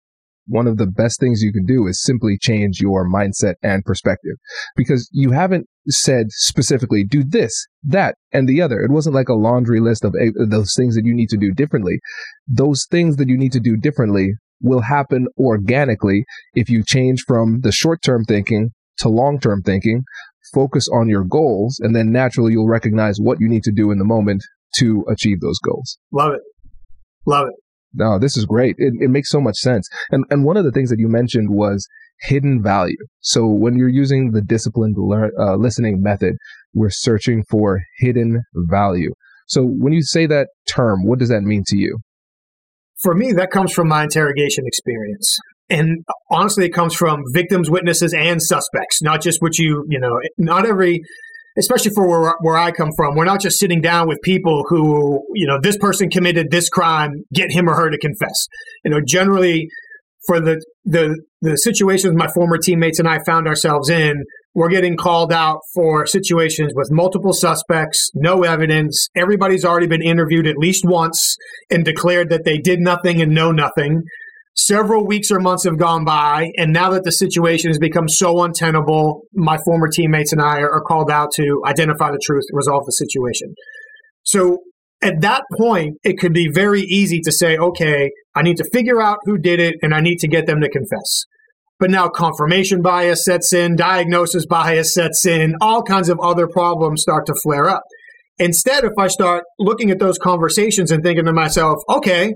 one 0.46 0.68
of 0.68 0.78
the 0.78 0.88
best 0.88 1.22
things 1.22 1.42
you 1.42 1.54
can 1.54 1.66
do 1.66 1.88
is 1.88 2.04
simply 2.04 2.38
change 2.38 2.82
your 2.82 3.08
mindset 3.08 3.54
and 3.64 3.86
perspective 3.86 4.36
because 4.76 5.08
you 5.14 5.32
haven't 5.32 5.68
said 5.88 6.26
specifically 6.32 7.06
do 7.06 7.24
this, 7.24 7.54
that, 7.84 8.16
and 8.34 8.50
the 8.50 8.62
other. 8.62 8.82
It 8.82 8.92
wasn't 8.92 9.16
like 9.16 9.30
a 9.30 9.36
laundry 9.36 9.80
list 9.80 10.04
of 10.04 10.14
eh, 10.20 10.32
those 10.50 10.74
things 10.76 10.96
that 10.96 11.06
you 11.06 11.14
need 11.14 11.30
to 11.30 11.38
do 11.38 11.54
differently. 11.54 12.00
Those 12.46 12.86
things 12.92 13.16
that 13.18 13.30
you 13.30 13.38
need 13.38 13.54
to 13.54 13.62
do 13.62 13.78
differently 13.78 14.34
will 14.60 14.82
happen 14.82 15.28
organically 15.38 16.26
if 16.56 16.70
you 16.70 16.84
change 16.84 17.24
from 17.26 17.62
the 17.62 17.72
short 17.72 18.02
term 18.02 18.26
thinking 18.26 18.72
to 19.00 19.10
long 19.10 19.40
term 19.40 19.62
thinking 19.62 20.04
focus 20.54 20.88
on 20.94 21.08
your 21.08 21.24
goals, 21.24 21.80
and 21.80 21.96
then 21.96 22.12
naturally 22.12 22.54
you'll 22.54 22.68
recognize 22.68 23.18
what 23.20 23.40
you 23.40 23.48
need 23.48 23.64
to 23.64 23.72
do 23.72 23.92
in 23.92 24.00
the 24.00 24.06
moment 24.06 24.44
to 24.78 25.06
achieve 25.10 25.40
those 25.42 25.60
goals. 25.60 25.98
Love 26.12 26.34
it. 26.34 26.42
Love 27.26 27.48
it. 27.48 27.56
No, 27.94 28.20
this 28.20 28.38
is 28.38 28.46
great. 28.46 28.76
It, 28.78 28.94
it 29.00 29.10
makes 29.10 29.30
so 29.30 29.42
much 29.42 29.58
sense. 29.58 29.88
And, 30.12 30.24
and 30.30 30.46
one 30.46 30.58
of 30.58 30.64
the 30.64 30.72
things 30.72 30.90
that 30.90 31.00
you 31.00 31.08
mentioned 31.08 31.50
was 31.50 31.88
hidden 32.22 32.62
value. 32.62 32.98
So 33.22 33.48
when 33.48 33.78
you're 33.78 33.90
using 33.90 34.32
the 34.32 34.42
disciplined 34.42 34.96
lear- 34.98 35.32
uh, 35.40 35.56
listening 35.56 36.02
method, 36.02 36.36
we're 36.74 36.92
searching 36.92 37.44
for 37.50 37.82
hidden 37.98 38.44
value. 38.54 39.14
So 39.48 39.64
when 39.64 39.94
you 39.94 40.04
say 40.04 40.28
that 40.28 40.50
term, 40.68 41.06
what 41.06 41.18
does 41.18 41.30
that 41.30 41.42
mean 41.42 41.64
to 41.68 41.78
you? 41.78 41.98
For 43.02 43.16
me, 43.16 43.32
that 43.32 43.50
comes 43.50 43.72
from 43.72 43.88
my 43.88 44.04
interrogation 44.04 44.66
experience 44.68 45.38
and 45.70 46.06
honestly, 46.30 46.66
it 46.66 46.74
comes 46.74 46.96
from 46.96 47.24
victims, 47.34 47.70
witnesses, 47.70 48.14
and 48.14 48.42
suspects, 48.42 49.02
not 49.02 49.22
just 49.22 49.42
what 49.42 49.58
you, 49.58 49.86
you 49.88 50.00
know, 50.00 50.20
not 50.38 50.66
every, 50.66 51.02
especially 51.58 51.92
for 51.94 52.08
where, 52.08 52.34
where 52.42 52.58
I 52.58 52.72
come 52.72 52.90
from, 52.96 53.16
we're 53.16 53.26
not 53.26 53.42
just 53.42 53.60
sitting 53.60 53.82
down 53.82 54.08
with 54.08 54.20
people 54.24 54.64
who, 54.70 55.22
you 55.34 55.46
know, 55.46 55.60
this 55.62 55.78
person 55.78 56.10
committed 56.10 56.50
this 56.50 56.70
crime, 56.70 57.24
get 57.34 57.52
him 57.52 57.70
or 57.70 57.76
her 57.76 57.90
to 57.90 57.98
confess. 57.98 58.48
You 58.84 58.92
know, 58.92 59.00
generally, 59.06 59.70
for 60.26 60.40
the 60.40 60.64
the 60.86 61.18
the 61.42 61.56
situations 61.56 62.16
my 62.16 62.28
former 62.28 62.58
teammates 62.58 63.00
and 63.00 63.08
I 63.08 63.20
found 63.26 63.48
ourselves 63.48 63.90
in, 63.90 64.24
we're 64.54 64.70
getting 64.70 64.98
called 64.98 65.32
out 65.32 65.60
for 65.74 66.06
situations 66.06 66.74
with 66.76 66.90
multiple 66.92 67.34
suspects, 67.34 68.10
no 68.14 68.44
evidence. 68.44 69.08
Everybody's 69.16 69.64
already 69.64 69.88
been 69.88 70.02
interviewed 70.02 70.48
at 70.48 70.58
least 70.58 70.84
once 70.86 71.38
and 71.70 71.86
declared 71.86 72.30
that 72.30 72.44
they 72.44 72.58
did 72.58 72.80
nothing 72.80 73.22
and 73.22 73.34
know 73.34 73.52
nothing. 73.52 74.04
Several 74.56 75.06
weeks 75.06 75.32
or 75.32 75.40
months 75.40 75.64
have 75.64 75.78
gone 75.78 76.04
by, 76.04 76.52
and 76.58 76.74
now 76.74 76.90
that 76.90 77.04
the 77.04 77.12
situation 77.12 77.70
has 77.70 77.80
become 77.80 78.10
so 78.10 78.44
untenable, 78.44 79.22
my 79.34 79.58
former 79.64 79.88
teammates 79.88 80.34
and 80.34 80.42
I 80.42 80.60
are 80.62 80.82
called 80.82 81.10
out 81.10 81.30
to 81.36 81.62
identify 81.66 82.12
the 82.12 82.20
truth, 82.24 82.44
resolve 82.52 82.86
the 82.86 82.92
situation. 82.92 83.54
So 84.24 84.60
at 85.02 85.22
that 85.22 85.44
point, 85.58 85.98
it 86.04 86.18
could 86.20 86.34
be 86.34 86.50
very 86.52 86.82
easy 86.82 87.22
to 87.22 87.32
say, 87.32 87.58
okay, 87.58 88.12
I 88.36 88.42
need 88.42 88.58
to 88.58 88.70
figure 88.74 89.02
out 89.02 89.20
who 89.24 89.38
did 89.38 89.60
it 89.60 89.76
and 89.82 89.94
I 89.94 90.02
need 90.02 90.18
to 90.20 90.28
get 90.28 90.46
them 90.46 90.60
to 90.62 90.70
confess. 90.70 91.26
But 91.80 91.90
now 91.90 92.10
confirmation 92.10 92.82
bias 92.82 93.24
sets 93.24 93.54
in, 93.54 93.78
diagnosis 93.78 94.46
bias 94.46 94.94
sets 94.94 95.26
in, 95.26 95.56
all 95.62 95.82
kinds 95.82 96.10
of 96.10 96.20
other 96.20 96.48
problems 96.48 97.02
start 97.02 97.26
to 97.28 97.36
flare 97.42 97.70
up. 97.70 97.84
Instead, 98.38 98.84
if 98.84 98.94
I 98.98 99.08
start 99.08 99.46
looking 99.58 99.90
at 99.90 100.00
those 100.00 100.18
conversations 100.18 100.92
and 100.92 101.02
thinking 101.02 101.26
to 101.26 101.34
myself, 101.34 101.78
okay, 101.90 102.34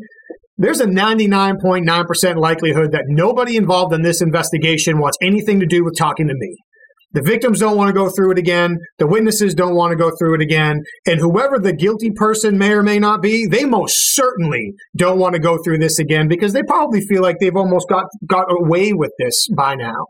there's 0.57 0.79
a 0.79 0.85
99.9% 0.85 2.35
likelihood 2.37 2.91
that 2.91 3.05
nobody 3.07 3.57
involved 3.57 3.93
in 3.93 4.01
this 4.01 4.21
investigation 4.21 4.99
wants 4.99 5.17
anything 5.21 5.59
to 5.59 5.65
do 5.65 5.83
with 5.83 5.97
talking 5.97 6.27
to 6.27 6.35
me. 6.35 6.55
The 7.13 7.21
victims 7.21 7.59
don't 7.59 7.77
want 7.77 7.89
to 7.89 7.93
go 7.93 8.09
through 8.09 8.31
it 8.31 8.39
again. 8.39 8.77
The 8.97 9.05
witnesses 9.05 9.53
don't 9.53 9.75
want 9.75 9.91
to 9.91 9.95
go 9.95 10.11
through 10.17 10.35
it 10.35 10.41
again. 10.41 10.81
And 11.05 11.19
whoever 11.19 11.59
the 11.59 11.73
guilty 11.73 12.09
person 12.09 12.57
may 12.57 12.71
or 12.71 12.81
may 12.81 12.97
not 12.97 13.21
be, 13.21 13.45
they 13.45 13.65
most 13.65 14.15
certainly 14.15 14.73
don't 14.95 15.19
want 15.19 15.33
to 15.33 15.39
go 15.39 15.59
through 15.63 15.77
this 15.77 15.99
again 15.99 16.27
because 16.27 16.53
they 16.53 16.63
probably 16.63 17.01
feel 17.01 17.21
like 17.21 17.37
they've 17.39 17.55
almost 17.55 17.87
got, 17.87 18.05
got 18.25 18.47
away 18.49 18.93
with 18.93 19.11
this 19.19 19.47
by 19.55 19.75
now. 19.75 20.07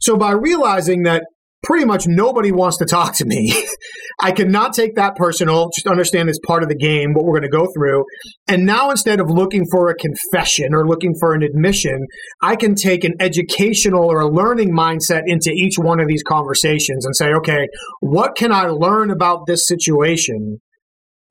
So 0.00 0.16
by 0.16 0.32
realizing 0.32 1.04
that 1.04 1.24
pretty 1.66 1.84
much 1.84 2.06
nobody 2.06 2.52
wants 2.52 2.78
to 2.78 2.84
talk 2.84 3.12
to 3.16 3.24
me. 3.24 3.52
I 4.20 4.30
cannot 4.30 4.72
take 4.72 4.94
that 4.94 5.16
personal, 5.16 5.68
just 5.74 5.88
understand 5.88 6.28
it's 6.28 6.38
part 6.46 6.62
of 6.62 6.68
the 6.68 6.76
game, 6.76 7.12
what 7.12 7.24
we're 7.24 7.38
going 7.38 7.50
to 7.50 7.56
go 7.56 7.66
through. 7.74 8.04
And 8.46 8.64
now 8.64 8.90
instead 8.90 9.20
of 9.20 9.28
looking 9.28 9.66
for 9.70 9.90
a 9.90 9.94
confession 9.96 10.72
or 10.72 10.86
looking 10.86 11.14
for 11.18 11.34
an 11.34 11.42
admission, 11.42 12.06
I 12.40 12.54
can 12.54 12.76
take 12.76 13.02
an 13.02 13.14
educational 13.18 14.04
or 14.04 14.20
a 14.20 14.30
learning 14.30 14.72
mindset 14.72 15.22
into 15.26 15.50
each 15.50 15.74
one 15.76 15.98
of 15.98 16.06
these 16.06 16.22
conversations 16.22 17.04
and 17.04 17.16
say, 17.16 17.32
okay, 17.34 17.66
what 18.00 18.36
can 18.36 18.52
I 18.52 18.66
learn 18.68 19.10
about 19.10 19.46
this 19.46 19.66
situation 19.66 20.60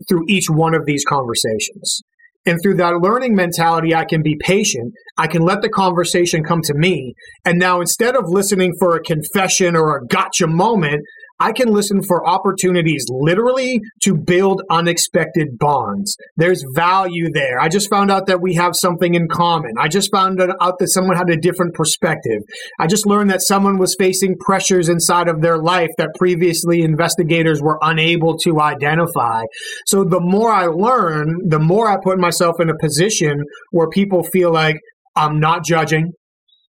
through 0.09 0.25
each 0.27 0.49
one 0.49 0.75
of 0.75 0.85
these 0.85 1.05
conversations? 1.07 2.01
And 2.45 2.59
through 2.61 2.75
that 2.75 2.99
learning 3.01 3.35
mentality, 3.35 3.95
I 3.95 4.05
can 4.05 4.21
be 4.21 4.37
patient. 4.39 4.93
I 5.17 5.27
can 5.27 5.41
let 5.41 5.61
the 5.61 5.69
conversation 5.69 6.43
come 6.43 6.61
to 6.63 6.73
me. 6.75 7.15
And 7.43 7.57
now 7.57 7.81
instead 7.81 8.15
of 8.15 8.29
listening 8.29 8.73
for 8.79 8.95
a 8.95 9.01
confession 9.01 9.75
or 9.75 9.97
a 9.97 10.05
gotcha 10.05 10.47
moment, 10.47 11.01
I 11.39 11.51
can 11.51 11.73
listen 11.73 12.01
for 12.01 12.25
opportunities 12.27 13.05
literally 13.09 13.81
to 14.03 14.15
build 14.15 14.61
unexpected 14.69 15.57
bonds. 15.57 16.15
There's 16.37 16.63
value 16.73 17.29
there. 17.31 17.59
I 17.59 17.67
just 17.67 17.89
found 17.89 18.09
out 18.09 18.27
that 18.27 18.41
we 18.41 18.55
have 18.55 18.75
something 18.75 19.15
in 19.15 19.27
common. 19.27 19.73
I 19.77 19.87
just 19.87 20.11
found 20.11 20.39
out 20.41 20.79
that 20.79 20.87
someone 20.87 21.17
had 21.17 21.29
a 21.29 21.37
different 21.37 21.73
perspective. 21.73 22.41
I 22.79 22.87
just 22.87 23.05
learned 23.05 23.31
that 23.31 23.41
someone 23.41 23.77
was 23.77 23.95
facing 23.99 24.37
pressures 24.37 24.87
inside 24.87 25.27
of 25.27 25.41
their 25.41 25.57
life 25.57 25.89
that 25.97 26.09
previously 26.17 26.81
investigators 26.81 27.61
were 27.61 27.79
unable 27.81 28.37
to 28.39 28.61
identify. 28.61 29.43
So 29.85 30.03
the 30.03 30.21
more 30.21 30.51
I 30.51 30.67
learn, 30.67 31.49
the 31.49 31.59
more 31.59 31.89
I 31.89 31.97
put 32.01 32.17
myself 32.17 32.59
in 32.59 32.69
a 32.69 32.77
position 32.77 33.43
where 33.71 33.89
people 33.89 34.23
feel 34.23 34.51
like 34.51 34.79
I'm 35.15 35.39
not 35.39 35.65
judging. 35.65 36.13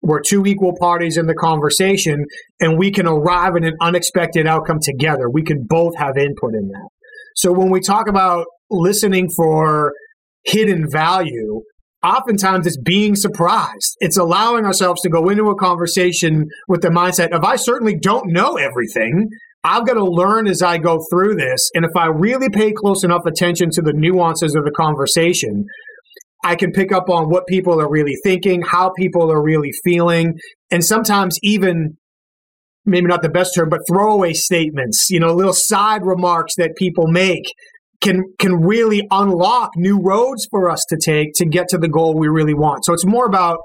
We're 0.02 0.22
two 0.22 0.46
equal 0.46 0.74
parties 0.80 1.18
in 1.18 1.26
the 1.26 1.34
conversation, 1.34 2.26
and 2.60 2.78
we 2.78 2.92
can 2.92 3.08
arrive 3.08 3.56
at 3.56 3.64
an 3.64 3.76
unexpected 3.82 4.48
outcome 4.48 4.78
together. 4.82 5.30
We 5.30 5.44
can 5.44 5.66
both 5.68 5.96
have 5.98 6.18
input 6.18 6.54
in 6.54 6.68
that. 6.70 6.90
So 7.36 7.52
when 7.52 7.70
we 7.70 7.82
talk 7.82 8.08
about 8.08 8.46
listening 8.70 9.30
for 9.36 9.94
hidden 10.46 10.86
value, 10.90 11.62
oftentimes 12.04 12.68
it's 12.68 12.78
being 12.78 13.16
surprised. 13.16 13.96
It's 14.00 14.18
allowing 14.18 14.66
ourselves 14.66 15.02
to 15.02 15.10
go 15.10 15.30
into 15.30 15.50
a 15.50 15.56
conversation 15.56 16.46
with 16.68 16.82
the 16.82 16.90
mindset 16.90 17.30
of, 17.32 17.44
I 17.44 17.56
certainly 17.56 17.98
don't 17.98 18.32
know 18.32 18.58
everything. 18.58 19.28
I've 19.64 19.86
got 19.86 19.96
to 19.96 20.06
learn 20.06 20.48
as 20.48 20.62
I 20.62 20.78
go 20.78 21.00
through 21.12 21.36
this. 21.36 21.70
And 21.74 21.84
if 21.84 21.92
I 21.98 22.08
really 22.08 22.50
pay 22.50 22.72
close 22.72 23.04
enough 23.04 23.26
attention 23.26 23.70
to 23.74 23.82
the 23.82 23.94
nuances 23.94 24.56
of 24.56 24.64
the 24.64 24.72
conversation, 24.72 25.66
I 26.48 26.56
can 26.56 26.72
pick 26.72 26.94
up 26.94 27.10
on 27.10 27.30
what 27.30 27.46
people 27.46 27.82
are 27.82 27.90
really 27.90 28.16
thinking, 28.24 28.62
how 28.62 28.92
people 28.98 29.30
are 29.32 29.44
really 29.44 29.72
feeling, 29.84 30.40
and 30.72 30.84
sometimes 30.84 31.38
even 31.44 31.98
maybe 32.86 33.08
not 33.08 33.22
the 33.22 33.30
best 33.30 33.54
term, 33.54 33.68
but 33.68 33.82
throwaway 33.86 34.32
statements, 34.32 35.10
you 35.10 35.20
know, 35.20 35.34
little 35.34 35.54
side 35.54 36.06
remarks 36.06 36.56
that 36.56 36.78
people 36.78 37.08
make 37.08 37.44
can 38.02 38.24
can 38.40 38.62
really 38.62 39.06
unlock 39.12 39.72
new 39.76 40.00
roads 40.02 40.48
for 40.50 40.70
us 40.70 40.86
to 40.88 40.98
take 41.04 41.34
to 41.36 41.46
get 41.46 41.68
to 41.68 41.78
the 41.78 41.90
goal 41.90 42.18
we 42.18 42.30
really 42.30 42.54
want. 42.54 42.86
So 42.86 42.94
it's 42.94 43.06
more 43.06 43.26
about 43.26 43.58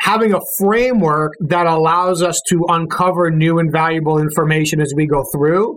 having 0.00 0.34
a 0.34 0.40
framework 0.58 1.32
that 1.48 1.66
allows 1.66 2.22
us 2.22 2.38
to 2.48 2.66
uncover 2.68 3.30
new 3.30 3.58
and 3.58 3.72
valuable 3.72 4.18
information 4.18 4.80
as 4.80 4.92
we 4.94 5.06
go 5.06 5.24
through 5.32 5.74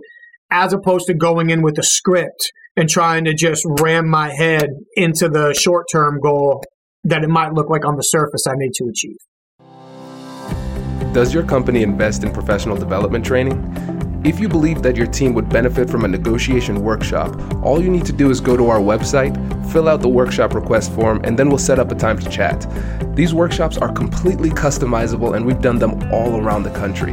as 0.50 0.72
opposed 0.74 1.06
to 1.06 1.14
going 1.14 1.48
in 1.48 1.62
with 1.62 1.78
a 1.78 1.82
script 1.82 2.52
and 2.76 2.88
trying 2.88 3.24
to 3.24 3.34
just 3.34 3.64
ram 3.80 4.08
my 4.08 4.32
head 4.32 4.68
into 4.96 5.28
the 5.28 5.54
short 5.54 5.86
term 5.90 6.20
goal 6.20 6.62
that 7.04 7.22
it 7.22 7.28
might 7.28 7.52
look 7.52 7.68
like 7.68 7.84
on 7.84 7.96
the 7.96 8.02
surface 8.02 8.46
I 8.46 8.54
need 8.56 8.72
to 8.74 8.84
achieve. 8.88 9.16
Does 11.12 11.32
your 11.32 11.44
company 11.44 11.82
invest 11.82 12.24
in 12.24 12.32
professional 12.32 12.76
development 12.76 13.24
training? 13.24 13.92
If 14.24 14.40
you 14.40 14.48
believe 14.48 14.82
that 14.82 14.96
your 14.96 15.06
team 15.06 15.34
would 15.34 15.50
benefit 15.50 15.90
from 15.90 16.04
a 16.04 16.08
negotiation 16.08 16.80
workshop, 16.80 17.38
all 17.62 17.80
you 17.80 17.90
need 17.90 18.06
to 18.06 18.12
do 18.12 18.30
is 18.30 18.40
go 18.40 18.56
to 18.56 18.68
our 18.68 18.80
website, 18.80 19.34
fill 19.70 19.86
out 19.86 20.00
the 20.00 20.08
workshop 20.08 20.54
request 20.54 20.92
form, 20.92 21.20
and 21.24 21.38
then 21.38 21.50
we'll 21.50 21.58
set 21.58 21.78
up 21.78 21.92
a 21.92 21.94
time 21.94 22.18
to 22.18 22.28
chat. 22.30 22.66
These 23.14 23.34
workshops 23.34 23.76
are 23.76 23.92
completely 23.92 24.48
customizable 24.48 25.36
and 25.36 25.44
we've 25.44 25.60
done 25.60 25.78
them 25.78 26.10
all 26.10 26.40
around 26.40 26.62
the 26.62 26.70
country. 26.70 27.12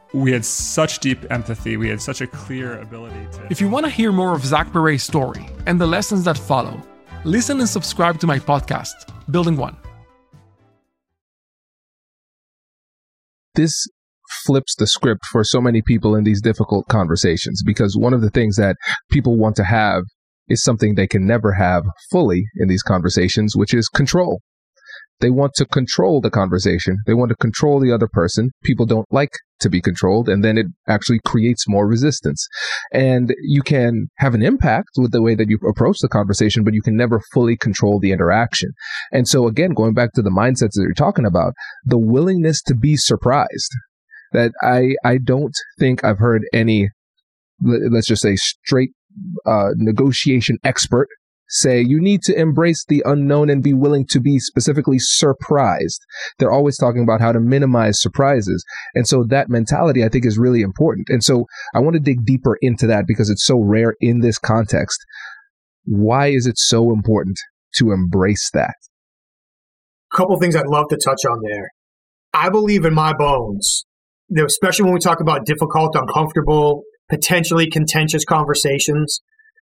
we 0.13 0.31
had 0.31 0.43
such 0.43 0.99
deep 0.99 1.19
empathy. 1.31 1.77
We 1.77 1.89
had 1.89 2.01
such 2.01 2.21
a 2.21 2.27
clear 2.27 2.79
ability 2.79 3.27
to. 3.33 3.47
If 3.49 3.61
you 3.61 3.69
want 3.69 3.85
to 3.85 3.89
hear 3.89 4.11
more 4.11 4.35
of 4.35 4.45
Zach 4.45 4.71
Perret's 4.71 5.03
story 5.03 5.49
and 5.65 5.79
the 5.79 5.87
lessons 5.87 6.25
that 6.25 6.37
follow, 6.37 6.81
listen 7.23 7.59
and 7.59 7.69
subscribe 7.69 8.19
to 8.19 8.27
my 8.27 8.39
podcast, 8.39 8.91
Building 9.31 9.57
One. 9.57 9.77
This 13.55 13.87
flips 14.45 14.75
the 14.75 14.87
script 14.87 15.25
for 15.29 15.43
so 15.43 15.59
many 15.59 15.81
people 15.81 16.15
in 16.15 16.23
these 16.23 16.41
difficult 16.41 16.87
conversations 16.87 17.61
because 17.65 17.97
one 17.97 18.13
of 18.13 18.21
the 18.21 18.29
things 18.29 18.55
that 18.55 18.77
people 19.11 19.37
want 19.37 19.55
to 19.57 19.63
have 19.63 20.03
is 20.47 20.63
something 20.63 20.95
they 20.95 21.07
can 21.07 21.25
never 21.25 21.53
have 21.53 21.83
fully 22.11 22.43
in 22.57 22.67
these 22.67 22.81
conversations, 22.81 23.55
which 23.55 23.73
is 23.73 23.87
control. 23.87 24.41
They 25.19 25.29
want 25.29 25.53
to 25.55 25.65
control 25.65 26.19
the 26.19 26.31
conversation. 26.31 26.97
They 27.05 27.13
want 27.13 27.29
to 27.29 27.35
control 27.35 27.79
the 27.79 27.91
other 27.91 28.07
person. 28.11 28.49
People 28.63 28.85
don't 28.85 29.05
like 29.11 29.29
to 29.61 29.69
be 29.69 29.81
controlled, 29.81 30.29
and 30.29 30.43
then 30.43 30.57
it 30.57 30.67
actually 30.87 31.19
creates 31.25 31.65
more 31.67 31.87
resistance. 31.87 32.47
And 32.91 33.33
you 33.43 33.61
can 33.61 34.07
have 34.17 34.33
an 34.33 34.41
impact 34.41 34.89
with 34.97 35.11
the 35.11 35.21
way 35.21 35.35
that 35.35 35.49
you 35.49 35.57
approach 35.67 35.97
the 36.01 36.09
conversation, 36.09 36.63
but 36.63 36.73
you 36.73 36.81
can 36.81 36.95
never 36.95 37.21
fully 37.33 37.57
control 37.57 37.99
the 37.99 38.11
interaction. 38.11 38.71
And 39.11 39.27
so, 39.27 39.47
again, 39.47 39.71
going 39.71 39.93
back 39.93 40.11
to 40.13 40.21
the 40.21 40.29
mindsets 40.29 40.73
that 40.73 40.83
you're 40.83 40.93
talking 40.93 41.25
about, 41.25 41.53
the 41.85 41.99
willingness 41.99 42.61
to 42.63 42.75
be 42.75 42.95
surprised. 42.95 43.71
That 44.33 44.53
I 44.63 44.95
I 45.03 45.17
don't 45.17 45.53
think 45.77 46.05
I've 46.05 46.19
heard 46.19 46.43
any, 46.53 46.87
let's 47.61 48.07
just 48.07 48.21
say, 48.21 48.35
straight 48.37 48.91
uh, 49.45 49.71
negotiation 49.75 50.57
expert 50.63 51.09
say 51.51 51.81
you 51.81 51.99
need 51.99 52.21
to 52.23 52.39
embrace 52.39 52.85
the 52.87 53.03
unknown 53.05 53.49
and 53.49 53.61
be 53.61 53.73
willing 53.73 54.05
to 54.07 54.19
be 54.19 54.39
specifically 54.39 54.97
surprised. 54.99 56.01
They're 56.39 56.51
always 56.51 56.77
talking 56.77 57.03
about 57.03 57.21
how 57.21 57.31
to 57.31 57.39
minimize 57.39 58.01
surprises. 58.01 58.63
And 58.95 59.07
so 59.07 59.25
that 59.29 59.49
mentality 59.49 60.03
I 60.03 60.09
think 60.09 60.25
is 60.25 60.37
really 60.37 60.61
important. 60.61 61.07
And 61.09 61.23
so 61.23 61.45
I 61.75 61.79
want 61.79 61.95
to 61.95 61.99
dig 61.99 62.25
deeper 62.25 62.57
into 62.61 62.87
that 62.87 63.05
because 63.07 63.29
it's 63.29 63.45
so 63.45 63.59
rare 63.59 63.95
in 63.99 64.21
this 64.21 64.37
context. 64.37 64.99
Why 65.83 66.27
is 66.27 66.47
it 66.47 66.57
so 66.57 66.91
important 66.91 67.37
to 67.75 67.91
embrace 67.91 68.49
that? 68.53 68.75
A 70.11 70.17
couple 70.17 70.39
things 70.39 70.55
I'd 70.55 70.67
love 70.67 70.87
to 70.89 70.97
touch 70.97 71.25
on 71.29 71.39
there. 71.43 71.69
I 72.33 72.49
believe 72.49 72.85
in 72.85 72.93
my 72.93 73.13
bones, 73.13 73.85
especially 74.37 74.85
when 74.85 74.93
we 74.93 74.99
talk 74.99 75.19
about 75.19 75.45
difficult, 75.45 75.95
uncomfortable, 75.95 76.83
potentially 77.09 77.69
contentious 77.69 78.23
conversations 78.23 79.21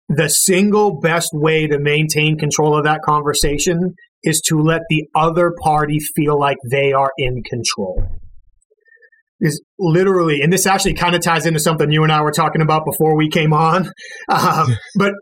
the 0.08 0.28
single 0.28 1.00
best 1.00 1.30
way 1.32 1.66
to 1.66 1.78
maintain 1.78 2.38
control 2.38 2.76
of 2.76 2.84
that 2.84 3.00
conversation 3.02 3.94
is 4.22 4.40
to 4.46 4.58
let 4.58 4.82
the 4.88 5.04
other 5.14 5.52
party 5.62 5.98
feel 6.14 6.38
like 6.38 6.56
they 6.70 6.92
are 6.92 7.10
in 7.18 7.42
control. 7.42 8.08
Is 9.40 9.62
literally, 9.78 10.40
and 10.40 10.52
this 10.52 10.66
actually 10.66 10.94
kind 10.94 11.14
of 11.14 11.22
ties 11.22 11.44
into 11.44 11.60
something 11.60 11.90
you 11.90 12.02
and 12.02 12.12
I 12.12 12.22
were 12.22 12.32
talking 12.32 12.62
about 12.62 12.84
before 12.86 13.16
we 13.16 13.28
came 13.28 13.52
on. 13.52 13.90
Um, 14.28 14.68
but 14.96 15.12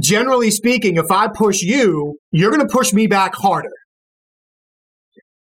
generally 0.00 0.50
speaking, 0.50 0.96
if 0.96 1.10
I 1.10 1.28
push 1.28 1.62
you, 1.62 2.18
you're 2.32 2.50
going 2.50 2.66
to 2.66 2.72
push 2.72 2.92
me 2.92 3.06
back 3.06 3.34
harder. 3.36 3.70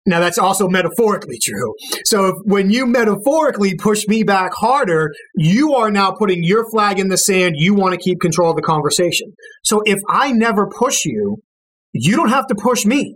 Now 0.05 0.19
that's 0.19 0.37
also 0.37 0.67
metaphorically 0.67 1.37
true. 1.41 1.73
So 2.05 2.33
when 2.43 2.69
you 2.69 2.85
metaphorically 2.85 3.75
push 3.75 4.05
me 4.07 4.23
back 4.23 4.51
harder, 4.53 5.11
you 5.35 5.75
are 5.75 5.89
now 5.89 6.11
putting 6.11 6.43
your 6.43 6.69
flag 6.69 6.99
in 6.99 7.07
the 7.07 7.17
sand. 7.17 7.55
You 7.57 7.73
want 7.73 7.93
to 7.93 7.99
keep 7.99 8.19
control 8.19 8.49
of 8.49 8.57
the 8.57 8.61
conversation. 8.61 9.33
So 9.63 9.81
if 9.85 9.99
I 10.09 10.33
never 10.33 10.67
push 10.67 11.05
you, 11.05 11.37
you 11.93 12.17
don't 12.17 12.29
have 12.29 12.47
to 12.47 12.55
push 12.55 12.85
me. 12.85 13.15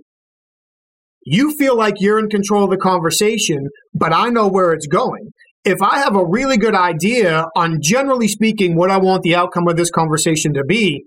You 1.26 1.54
feel 1.58 1.76
like 1.76 1.96
you're 1.98 2.20
in 2.20 2.30
control 2.30 2.64
of 2.64 2.70
the 2.70 2.78
conversation, 2.78 3.68
but 3.94 4.14
I 4.14 4.30
know 4.30 4.48
where 4.48 4.72
it's 4.72 4.88
going. 4.88 5.32
If 5.66 5.82
I 5.82 6.00
have 6.00 6.16
a 6.16 6.26
really 6.26 6.56
good 6.56 6.76
idea 6.76 7.48
on 7.58 7.80
generally 7.82 8.30
speaking 8.30 8.78
what 8.78 8.90
I 8.90 8.98
want 8.98 9.24
the 9.24 9.36
outcome 9.36 9.68
of 9.68 9.76
this 9.76 9.92
conversation 9.92 10.54
to 10.54 10.64
be, 10.64 11.04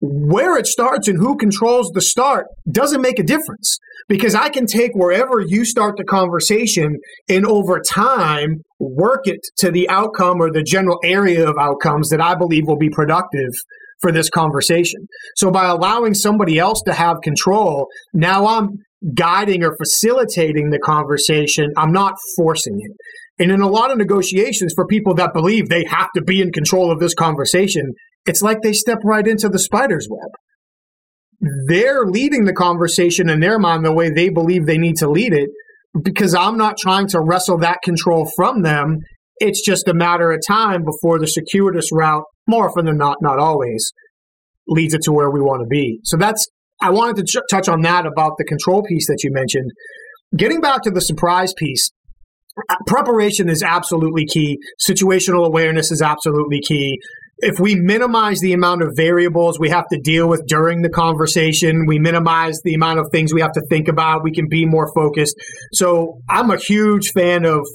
where 0.00 0.56
it 0.56 0.66
starts 0.66 1.08
and 1.08 1.18
who 1.18 1.36
controls 1.36 1.90
the 1.92 2.00
start 2.00 2.46
doesn't 2.70 3.02
make 3.02 3.18
a 3.18 3.22
difference 3.22 3.78
because 4.08 4.34
I 4.34 4.48
can 4.48 4.66
take 4.66 4.92
wherever 4.94 5.40
you 5.40 5.64
start 5.64 5.96
the 5.96 6.04
conversation 6.04 6.96
and 7.28 7.46
over 7.46 7.80
time 7.80 8.62
work 8.78 9.26
it 9.26 9.40
to 9.58 9.70
the 9.70 9.88
outcome 9.90 10.40
or 10.40 10.50
the 10.50 10.62
general 10.62 10.98
area 11.04 11.48
of 11.48 11.56
outcomes 11.58 12.08
that 12.08 12.20
I 12.20 12.34
believe 12.34 12.66
will 12.66 12.78
be 12.78 12.88
productive 12.88 13.52
for 14.00 14.10
this 14.10 14.30
conversation. 14.30 15.06
So 15.36 15.50
by 15.50 15.66
allowing 15.66 16.14
somebody 16.14 16.58
else 16.58 16.80
to 16.86 16.94
have 16.94 17.18
control, 17.22 17.86
now 18.14 18.46
I'm 18.46 18.78
guiding 19.14 19.62
or 19.62 19.76
facilitating 19.76 20.70
the 20.70 20.78
conversation. 20.78 21.72
I'm 21.76 21.92
not 21.92 22.14
forcing 22.36 22.78
it. 22.80 22.92
And 23.38 23.50
in 23.50 23.60
a 23.60 23.68
lot 23.68 23.90
of 23.90 23.98
negotiations 23.98 24.72
for 24.74 24.86
people 24.86 25.14
that 25.14 25.32
believe 25.32 25.68
they 25.68 25.84
have 25.84 26.08
to 26.14 26.22
be 26.22 26.40
in 26.40 26.52
control 26.52 26.90
of 26.90 27.00
this 27.00 27.14
conversation, 27.14 27.94
it's 28.26 28.42
like 28.42 28.62
they 28.62 28.72
step 28.72 28.98
right 29.04 29.26
into 29.26 29.48
the 29.48 29.58
spider's 29.58 30.08
web. 30.10 30.30
They're 31.68 32.04
leading 32.04 32.44
the 32.44 32.52
conversation 32.52 33.30
in 33.30 33.40
their 33.40 33.58
mind 33.58 33.84
the 33.84 33.92
way 33.92 34.10
they 34.10 34.28
believe 34.28 34.66
they 34.66 34.78
need 34.78 34.96
to 34.96 35.08
lead 35.08 35.32
it 35.32 35.48
because 36.02 36.34
I'm 36.34 36.58
not 36.58 36.76
trying 36.78 37.08
to 37.08 37.20
wrestle 37.20 37.58
that 37.58 37.78
control 37.82 38.30
from 38.36 38.62
them. 38.62 38.98
It's 39.38 39.64
just 39.64 39.88
a 39.88 39.94
matter 39.94 40.30
of 40.32 40.40
time 40.46 40.84
before 40.84 41.18
the 41.18 41.26
circuitous 41.26 41.88
route, 41.92 42.24
more 42.46 42.68
often 42.68 42.84
than 42.84 42.98
not, 42.98 43.16
not 43.22 43.38
always, 43.38 43.90
leads 44.68 44.92
it 44.92 45.02
to 45.04 45.12
where 45.12 45.30
we 45.30 45.40
want 45.40 45.62
to 45.62 45.66
be. 45.66 45.98
So 46.04 46.18
that's, 46.18 46.46
I 46.82 46.90
wanted 46.90 47.16
to 47.16 47.24
ch- 47.24 47.42
touch 47.50 47.68
on 47.68 47.80
that 47.82 48.04
about 48.04 48.32
the 48.36 48.44
control 48.44 48.82
piece 48.82 49.06
that 49.06 49.20
you 49.24 49.32
mentioned. 49.32 49.70
Getting 50.36 50.60
back 50.60 50.82
to 50.82 50.90
the 50.90 51.00
surprise 51.00 51.54
piece, 51.56 51.90
preparation 52.86 53.48
is 53.48 53.62
absolutely 53.62 54.26
key. 54.26 54.58
Situational 54.86 55.46
awareness 55.46 55.90
is 55.90 56.02
absolutely 56.02 56.60
key 56.60 56.98
if 57.42 57.58
we 57.58 57.74
minimize 57.74 58.40
the 58.40 58.52
amount 58.52 58.82
of 58.82 58.92
variables 58.94 59.58
we 59.58 59.70
have 59.70 59.86
to 59.92 59.98
deal 59.98 60.28
with 60.28 60.44
during 60.46 60.82
the 60.82 60.88
conversation, 60.88 61.86
we 61.86 61.98
minimize 61.98 62.60
the 62.64 62.74
amount 62.74 62.98
of 62.98 63.06
things 63.10 63.32
we 63.32 63.40
have 63.40 63.52
to 63.52 63.62
think 63.68 63.88
about, 63.88 64.22
we 64.22 64.32
can 64.32 64.48
be 64.48 64.66
more 64.66 64.92
focused. 64.94 65.34
So 65.72 66.20
I'm 66.28 66.50
a 66.50 66.58
huge 66.58 67.10
fan 67.12 67.44
of 67.44 67.66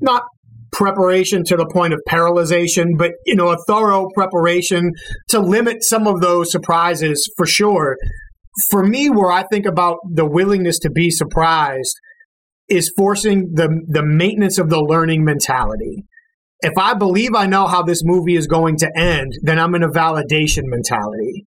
not 0.00 0.24
preparation 0.72 1.44
to 1.44 1.56
the 1.56 1.66
point 1.72 1.92
of 1.92 2.00
paralyzation, 2.08 2.96
but 2.96 3.12
you 3.26 3.34
know, 3.34 3.48
a 3.48 3.56
thorough 3.66 4.08
preparation 4.14 4.92
to 5.28 5.40
limit 5.40 5.82
some 5.82 6.06
of 6.06 6.20
those 6.20 6.52
surprises 6.52 7.30
for 7.36 7.46
sure. 7.46 7.96
For 8.70 8.84
me, 8.84 9.08
where 9.08 9.30
I 9.30 9.44
think 9.44 9.66
about 9.66 9.98
the 10.12 10.26
willingness 10.26 10.78
to 10.80 10.90
be 10.90 11.10
surprised 11.10 11.94
is 12.68 12.92
forcing 12.96 13.52
the 13.54 13.68
the 13.88 14.04
maintenance 14.04 14.58
of 14.58 14.68
the 14.68 14.80
learning 14.80 15.24
mentality 15.24 16.04
if 16.60 16.76
I 16.76 16.94
believe 16.94 17.34
I 17.34 17.46
know 17.46 17.66
how 17.66 17.82
this 17.82 18.02
movie 18.04 18.36
is 18.36 18.46
going 18.46 18.76
to 18.78 18.90
end, 18.96 19.32
then 19.42 19.58
I'm 19.58 19.74
in 19.74 19.82
a 19.82 19.88
validation 19.88 20.64
mentality. 20.64 21.44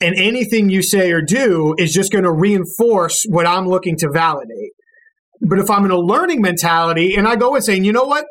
And 0.00 0.16
anything 0.16 0.70
you 0.70 0.82
say 0.82 1.12
or 1.12 1.20
do 1.20 1.74
is 1.78 1.92
just 1.92 2.10
going 2.10 2.24
to 2.24 2.32
reinforce 2.32 3.24
what 3.28 3.46
I'm 3.46 3.68
looking 3.68 3.96
to 3.98 4.10
validate. 4.10 4.72
But 5.42 5.58
if 5.58 5.70
I'm 5.70 5.84
in 5.84 5.90
a 5.90 5.98
learning 5.98 6.40
mentality 6.40 7.14
and 7.14 7.28
I 7.28 7.36
go 7.36 7.54
and 7.54 7.64
saying, 7.64 7.84
you 7.84 7.92
know 7.92 8.04
what? 8.04 8.24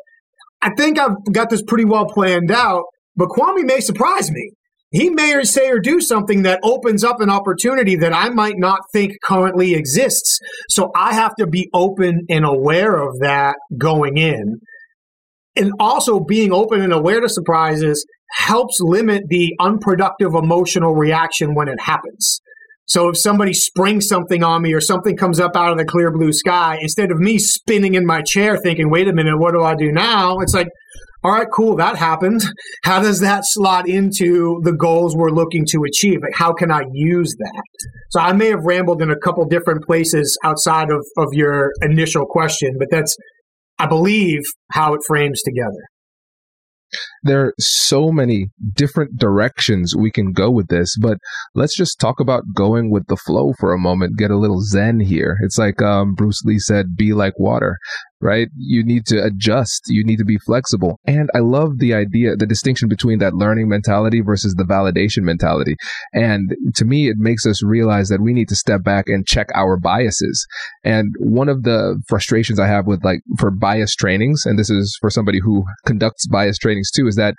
I 0.62 0.70
think 0.76 0.98
I've 0.98 1.16
got 1.32 1.48
this 1.48 1.62
pretty 1.62 1.84
well 1.84 2.06
planned 2.06 2.50
out, 2.50 2.84
but 3.16 3.28
Kwame 3.28 3.64
may 3.64 3.80
surprise 3.80 4.30
me. 4.30 4.52
He 4.90 5.08
may 5.08 5.34
or 5.34 5.44
say 5.44 5.70
or 5.70 5.78
do 5.78 6.00
something 6.00 6.42
that 6.42 6.60
opens 6.64 7.04
up 7.04 7.20
an 7.20 7.30
opportunity 7.30 7.94
that 7.96 8.12
I 8.12 8.28
might 8.28 8.58
not 8.58 8.80
think 8.92 9.12
currently 9.22 9.74
exists. 9.74 10.40
So 10.68 10.90
I 10.96 11.14
have 11.14 11.34
to 11.36 11.46
be 11.46 11.70
open 11.72 12.26
and 12.28 12.44
aware 12.44 12.96
of 12.96 13.20
that 13.20 13.54
going 13.78 14.18
in 14.18 14.60
and 15.60 15.72
also 15.78 16.20
being 16.20 16.52
open 16.52 16.80
and 16.80 16.92
aware 16.92 17.20
to 17.20 17.28
surprises 17.28 18.04
helps 18.32 18.78
limit 18.80 19.24
the 19.28 19.54
unproductive 19.60 20.34
emotional 20.34 20.94
reaction 20.94 21.54
when 21.54 21.68
it 21.68 21.80
happens. 21.80 22.40
So 22.86 23.08
if 23.08 23.18
somebody 23.18 23.52
springs 23.52 24.08
something 24.08 24.42
on 24.42 24.62
me 24.62 24.72
or 24.74 24.80
something 24.80 25.16
comes 25.16 25.38
up 25.38 25.54
out 25.54 25.70
of 25.70 25.78
the 25.78 25.84
clear 25.84 26.10
blue 26.10 26.32
sky, 26.32 26.78
instead 26.80 27.12
of 27.12 27.18
me 27.18 27.38
spinning 27.38 27.94
in 27.94 28.04
my 28.04 28.22
chair 28.22 28.56
thinking, 28.56 28.90
wait 28.90 29.06
a 29.06 29.12
minute, 29.12 29.38
what 29.38 29.52
do 29.52 29.62
I 29.62 29.76
do 29.76 29.92
now? 29.92 30.38
It's 30.40 30.54
like, 30.54 30.66
all 31.22 31.32
right, 31.32 31.46
cool, 31.54 31.76
that 31.76 31.96
happened. 31.96 32.42
How 32.84 33.00
does 33.00 33.20
that 33.20 33.42
slot 33.44 33.88
into 33.88 34.60
the 34.64 34.72
goals 34.72 35.14
we're 35.14 35.30
looking 35.30 35.64
to 35.66 35.84
achieve? 35.84 36.20
Like, 36.22 36.34
how 36.34 36.52
can 36.52 36.72
I 36.72 36.82
use 36.92 37.34
that? 37.38 37.62
So 38.10 38.20
I 38.20 38.32
may 38.32 38.48
have 38.48 38.64
rambled 38.64 39.02
in 39.02 39.10
a 39.10 39.18
couple 39.18 39.44
different 39.44 39.84
places 39.84 40.36
outside 40.42 40.90
of, 40.90 41.04
of 41.18 41.28
your 41.32 41.72
initial 41.82 42.24
question, 42.26 42.74
but 42.78 42.88
that's 42.90 43.14
I 43.80 43.86
believe, 43.86 44.42
how 44.72 44.92
it 44.92 45.00
frames 45.06 45.40
together. 45.42 45.88
There 47.22 47.46
are 47.46 47.54
so 47.58 48.12
many 48.12 48.48
different 48.74 49.16
directions 49.16 49.94
we 49.96 50.10
can 50.10 50.32
go 50.32 50.50
with 50.50 50.66
this, 50.68 50.96
but 51.00 51.16
let's 51.54 51.74
just 51.74 51.98
talk 51.98 52.20
about 52.20 52.42
going 52.54 52.90
with 52.90 53.06
the 53.06 53.16
flow 53.16 53.54
for 53.58 53.72
a 53.72 53.78
moment, 53.78 54.18
get 54.18 54.30
a 54.30 54.36
little 54.36 54.60
zen 54.60 55.00
here. 55.00 55.36
It's 55.42 55.56
like 55.56 55.80
um, 55.80 56.14
Bruce 56.14 56.42
Lee 56.44 56.58
said, 56.58 56.94
be 56.94 57.14
like 57.14 57.38
water 57.38 57.78
right? 58.20 58.48
You 58.56 58.84
need 58.84 59.06
to 59.06 59.22
adjust. 59.22 59.84
You 59.86 60.04
need 60.04 60.18
to 60.18 60.24
be 60.24 60.38
flexible. 60.38 60.98
And 61.06 61.30
I 61.34 61.38
love 61.38 61.78
the 61.78 61.94
idea, 61.94 62.36
the 62.36 62.46
distinction 62.46 62.88
between 62.88 63.18
that 63.18 63.34
learning 63.34 63.68
mentality 63.68 64.20
versus 64.20 64.54
the 64.54 64.64
validation 64.64 65.22
mentality. 65.22 65.76
And 66.12 66.54
to 66.74 66.84
me, 66.84 67.08
it 67.08 67.16
makes 67.18 67.46
us 67.46 67.62
realize 67.62 68.08
that 68.08 68.20
we 68.20 68.32
need 68.32 68.48
to 68.48 68.56
step 68.56 68.82
back 68.82 69.06
and 69.08 69.26
check 69.26 69.48
our 69.54 69.78
biases. 69.78 70.46
And 70.84 71.14
one 71.18 71.48
of 71.48 71.62
the 71.62 72.00
frustrations 72.08 72.60
I 72.60 72.66
have 72.66 72.86
with 72.86 73.04
like 73.04 73.20
for 73.38 73.50
bias 73.50 73.94
trainings, 73.94 74.42
and 74.44 74.58
this 74.58 74.70
is 74.70 74.96
for 75.00 75.10
somebody 75.10 75.40
who 75.40 75.64
conducts 75.86 76.26
bias 76.26 76.58
trainings 76.58 76.90
too, 76.90 77.06
is 77.06 77.16
that 77.16 77.34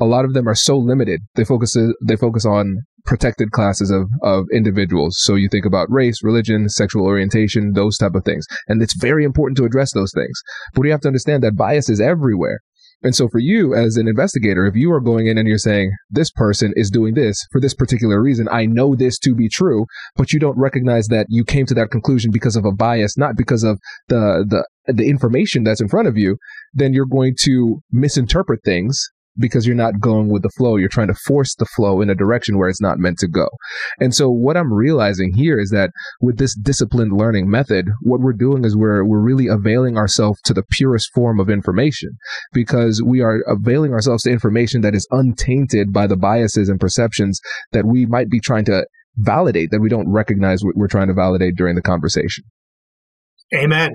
a 0.00 0.04
lot 0.04 0.24
of 0.24 0.32
them 0.32 0.48
are 0.48 0.54
so 0.54 0.76
limited. 0.78 1.22
They 1.34 1.44
focus 1.44 1.76
they 2.06 2.16
focus 2.16 2.44
on 2.46 2.82
protected 3.08 3.50
classes 3.50 3.90
of 3.90 4.06
of 4.22 4.44
individuals. 4.52 5.16
So 5.20 5.34
you 5.34 5.48
think 5.48 5.64
about 5.64 5.90
race, 5.90 6.22
religion, 6.22 6.68
sexual 6.68 7.06
orientation, 7.06 7.72
those 7.72 7.96
type 7.96 8.14
of 8.14 8.24
things, 8.24 8.46
and 8.68 8.82
it's 8.82 8.94
very 8.94 9.24
important 9.24 9.56
to 9.58 9.64
address 9.64 9.92
those 9.94 10.12
things. 10.14 10.40
But 10.74 10.84
you 10.84 10.92
have 10.92 11.00
to 11.00 11.08
understand 11.08 11.42
that 11.42 11.56
bias 11.56 11.88
is 11.88 12.00
everywhere. 12.00 12.60
And 13.00 13.14
so 13.14 13.28
for 13.28 13.38
you 13.38 13.74
as 13.74 13.96
an 13.96 14.08
investigator, 14.08 14.66
if 14.66 14.74
you 14.74 14.90
are 14.90 15.00
going 15.00 15.28
in 15.28 15.38
and 15.38 15.46
you're 15.46 15.56
saying, 15.56 15.92
this 16.10 16.32
person 16.32 16.72
is 16.74 16.90
doing 16.90 17.14
this 17.14 17.46
for 17.52 17.60
this 17.60 17.74
particular 17.74 18.20
reason, 18.20 18.48
I 18.50 18.66
know 18.66 18.96
this 18.96 19.20
to 19.20 19.36
be 19.36 19.48
true, 19.48 19.86
but 20.16 20.32
you 20.32 20.40
don't 20.40 20.58
recognize 20.58 21.06
that 21.06 21.26
you 21.28 21.44
came 21.44 21.64
to 21.66 21.74
that 21.74 21.92
conclusion 21.92 22.32
because 22.32 22.56
of 22.56 22.64
a 22.64 22.72
bias, 22.72 23.16
not 23.16 23.36
because 23.36 23.62
of 23.62 23.78
the, 24.08 24.44
the, 24.48 24.92
the 24.92 25.08
information 25.08 25.62
that's 25.62 25.80
in 25.80 25.88
front 25.88 26.08
of 26.08 26.18
you, 26.18 26.38
then 26.74 26.92
you're 26.92 27.06
going 27.06 27.34
to 27.44 27.80
misinterpret 27.92 28.60
things 28.64 29.08
because 29.38 29.66
you're 29.66 29.76
not 29.76 30.00
going 30.00 30.28
with 30.28 30.42
the 30.42 30.50
flow. 30.56 30.76
You're 30.76 30.88
trying 30.88 31.08
to 31.08 31.14
force 31.26 31.54
the 31.54 31.66
flow 31.76 32.00
in 32.00 32.10
a 32.10 32.14
direction 32.14 32.58
where 32.58 32.68
it's 32.68 32.80
not 32.80 32.98
meant 32.98 33.18
to 33.18 33.28
go. 33.28 33.48
And 33.98 34.14
so 34.14 34.28
what 34.28 34.56
I'm 34.56 34.72
realizing 34.72 35.32
here 35.34 35.58
is 35.58 35.70
that 35.70 35.90
with 36.20 36.38
this 36.38 36.56
disciplined 36.56 37.12
learning 37.12 37.50
method, 37.50 37.86
what 38.02 38.20
we're 38.20 38.32
doing 38.32 38.64
is 38.64 38.76
we're, 38.76 39.04
we're 39.04 39.22
really 39.22 39.46
availing 39.46 39.96
ourselves 39.96 40.40
to 40.42 40.54
the 40.54 40.64
purest 40.70 41.10
form 41.14 41.40
of 41.40 41.50
information 41.50 42.10
because 42.52 43.02
we 43.04 43.20
are 43.20 43.42
availing 43.46 43.92
ourselves 43.92 44.22
to 44.24 44.30
information 44.30 44.80
that 44.82 44.94
is 44.94 45.06
untainted 45.10 45.92
by 45.92 46.06
the 46.06 46.16
biases 46.16 46.68
and 46.68 46.80
perceptions 46.80 47.40
that 47.72 47.86
we 47.86 48.06
might 48.06 48.28
be 48.28 48.40
trying 48.40 48.64
to 48.64 48.86
validate 49.16 49.70
that 49.70 49.80
we 49.80 49.88
don't 49.88 50.10
recognize 50.10 50.62
what 50.62 50.76
we're 50.76 50.88
trying 50.88 51.08
to 51.08 51.14
validate 51.14 51.56
during 51.56 51.74
the 51.74 51.82
conversation. 51.82 52.44
Amen. 53.54 53.90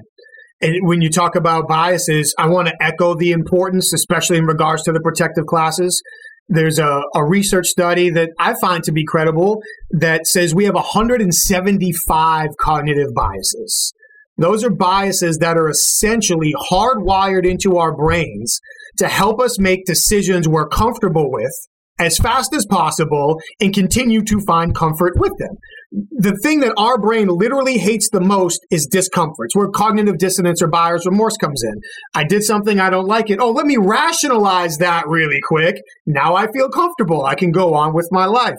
And 0.64 0.88
when 0.88 1.02
you 1.02 1.10
talk 1.10 1.36
about 1.36 1.68
biases, 1.68 2.34
I 2.40 2.48
want 2.48 2.70
to 2.70 2.74
echo 2.82 3.16
the 3.16 3.34
importance, 3.34 3.92
especially 3.92 4.38
in 4.38 4.46
regards 4.46 4.82
to 4.84 4.94
the 4.94 5.02
protective 5.02 5.46
classes. 5.46 6.02
There's 6.48 6.80
a, 6.80 7.02
a 7.14 7.26
research 7.26 7.68
study 7.68 8.10
that 8.12 8.30
I 8.40 8.54
find 8.62 8.82
to 8.86 8.94
be 8.94 9.04
credible 9.04 9.62
that 9.92 10.26
says 10.26 10.56
we 10.56 10.64
have 10.64 10.76
175 10.76 12.48
cognitive 12.62 13.14
biases. 13.14 13.94
Those 14.38 14.64
are 14.64 14.70
biases 14.70 15.38
that 15.40 15.58
are 15.58 15.70
essentially 15.70 16.54
hardwired 16.72 17.46
into 17.46 17.78
our 17.78 17.94
brains 17.94 18.58
to 19.00 19.10
help 19.10 19.42
us 19.42 19.60
make 19.60 19.86
decisions 19.86 20.48
we're 20.48 20.70
comfortable 20.70 21.30
with 21.30 21.52
as 22.00 22.18
fast 22.18 22.56
as 22.56 22.66
possible 22.66 23.40
and 23.60 23.74
continue 23.74 24.24
to 24.24 24.40
find 24.48 24.74
comfort 24.74 25.14
with 25.18 25.34
them. 25.40 25.58
The 25.94 26.36
thing 26.42 26.62
that 26.62 26.74
our 26.76 26.98
brain 26.98 27.28
literally 27.28 27.78
hates 27.78 28.10
the 28.10 28.20
most 28.20 28.66
is 28.72 28.88
discomfort. 28.90 29.46
It's 29.46 29.56
where 29.56 29.68
cognitive 29.70 30.18
dissonance 30.18 30.62
or 30.62 30.68
buyer's 30.68 31.06
remorse 31.06 31.38
comes 31.38 31.62
in. 31.64 31.82
I 32.16 32.24
did 32.24 32.44
something, 32.44 32.80
I 32.80 32.90
don't 32.90 33.06
like 33.06 33.30
it. 33.30 33.40
Oh, 33.40 33.52
let 33.52 33.68
me 33.68 33.78
rationalize 33.78 34.78
that 34.78 35.08
really 35.08 35.40
quick. 35.44 35.76
Now 36.08 36.36
I 36.36 36.48
feel 36.52 36.70
comfortable. 36.70 37.26
I 37.26 37.36
can 37.36 37.52
go 37.52 37.76
on 37.76 37.94
with 37.94 38.08
my 38.12 38.26
life. 38.26 38.58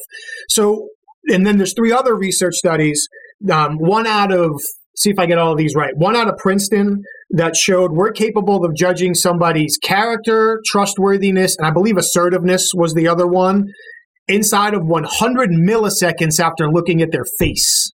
So, 0.49 0.88
and 1.27 1.44
then 1.44 1.59
there's 1.59 1.75
three 1.75 1.92
other 1.92 2.14
research 2.14 2.55
studies. 2.55 3.09
Um, 3.51 3.79
one 3.79 4.07
out 4.07 4.33
of 4.33 4.61
see 4.97 5.11
if 5.11 5.18
I 5.18 5.27
get 5.27 5.38
all 5.38 5.53
of 5.53 5.59
these 5.59 5.75
right. 5.75 5.97
One 5.97 6.14
out 6.14 6.29
of 6.29 6.37
Princeton 6.38 7.03
that 7.31 7.57
showed 7.57 7.92
we're 7.92 8.12
capable 8.12 8.64
of 8.64 8.77
judging 8.77 9.14
somebody's 9.14 9.77
character, 9.83 10.61
trustworthiness, 10.66 11.57
and 11.59 11.66
I 11.66 11.73
believe 11.73 11.97
assertiveness 11.97 12.70
was 12.75 12.94
the 12.94 13.09
other 13.09 13.27
one 13.27 13.66
inside 14.29 14.75
of 14.75 14.87
100 14.87 15.51
milliseconds 15.51 16.41
after 16.41 16.71
looking 16.71 17.03
at 17.03 17.13
their 17.13 17.25
face. 17.39 17.93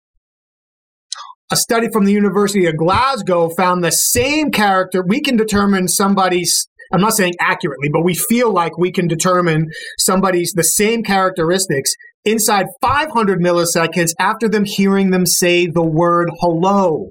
A 1.50 1.56
study 1.56 1.88
from 1.90 2.04
the 2.04 2.12
University 2.12 2.66
of 2.66 2.76
Glasgow 2.76 3.48
found 3.56 3.82
the 3.82 3.90
same 3.90 4.50
character. 4.50 5.02
We 5.06 5.22
can 5.22 5.36
determine 5.36 5.88
somebody's, 5.88 6.68
I'm 6.92 7.00
not 7.00 7.14
saying 7.14 7.34
accurately, 7.40 7.88
but 7.90 8.04
we 8.04 8.14
feel 8.14 8.52
like 8.52 8.76
we 8.76 8.92
can 8.92 9.08
determine 9.08 9.70
somebody's 9.98 10.52
the 10.52 10.62
same 10.62 11.02
characteristics 11.02 11.92
inside 12.26 12.66
500 12.82 13.40
milliseconds 13.40 14.10
after 14.18 14.46
them 14.46 14.64
hearing 14.66 15.10
them 15.10 15.24
say 15.24 15.66
the 15.66 15.82
word 15.82 16.28
hello. 16.40 17.08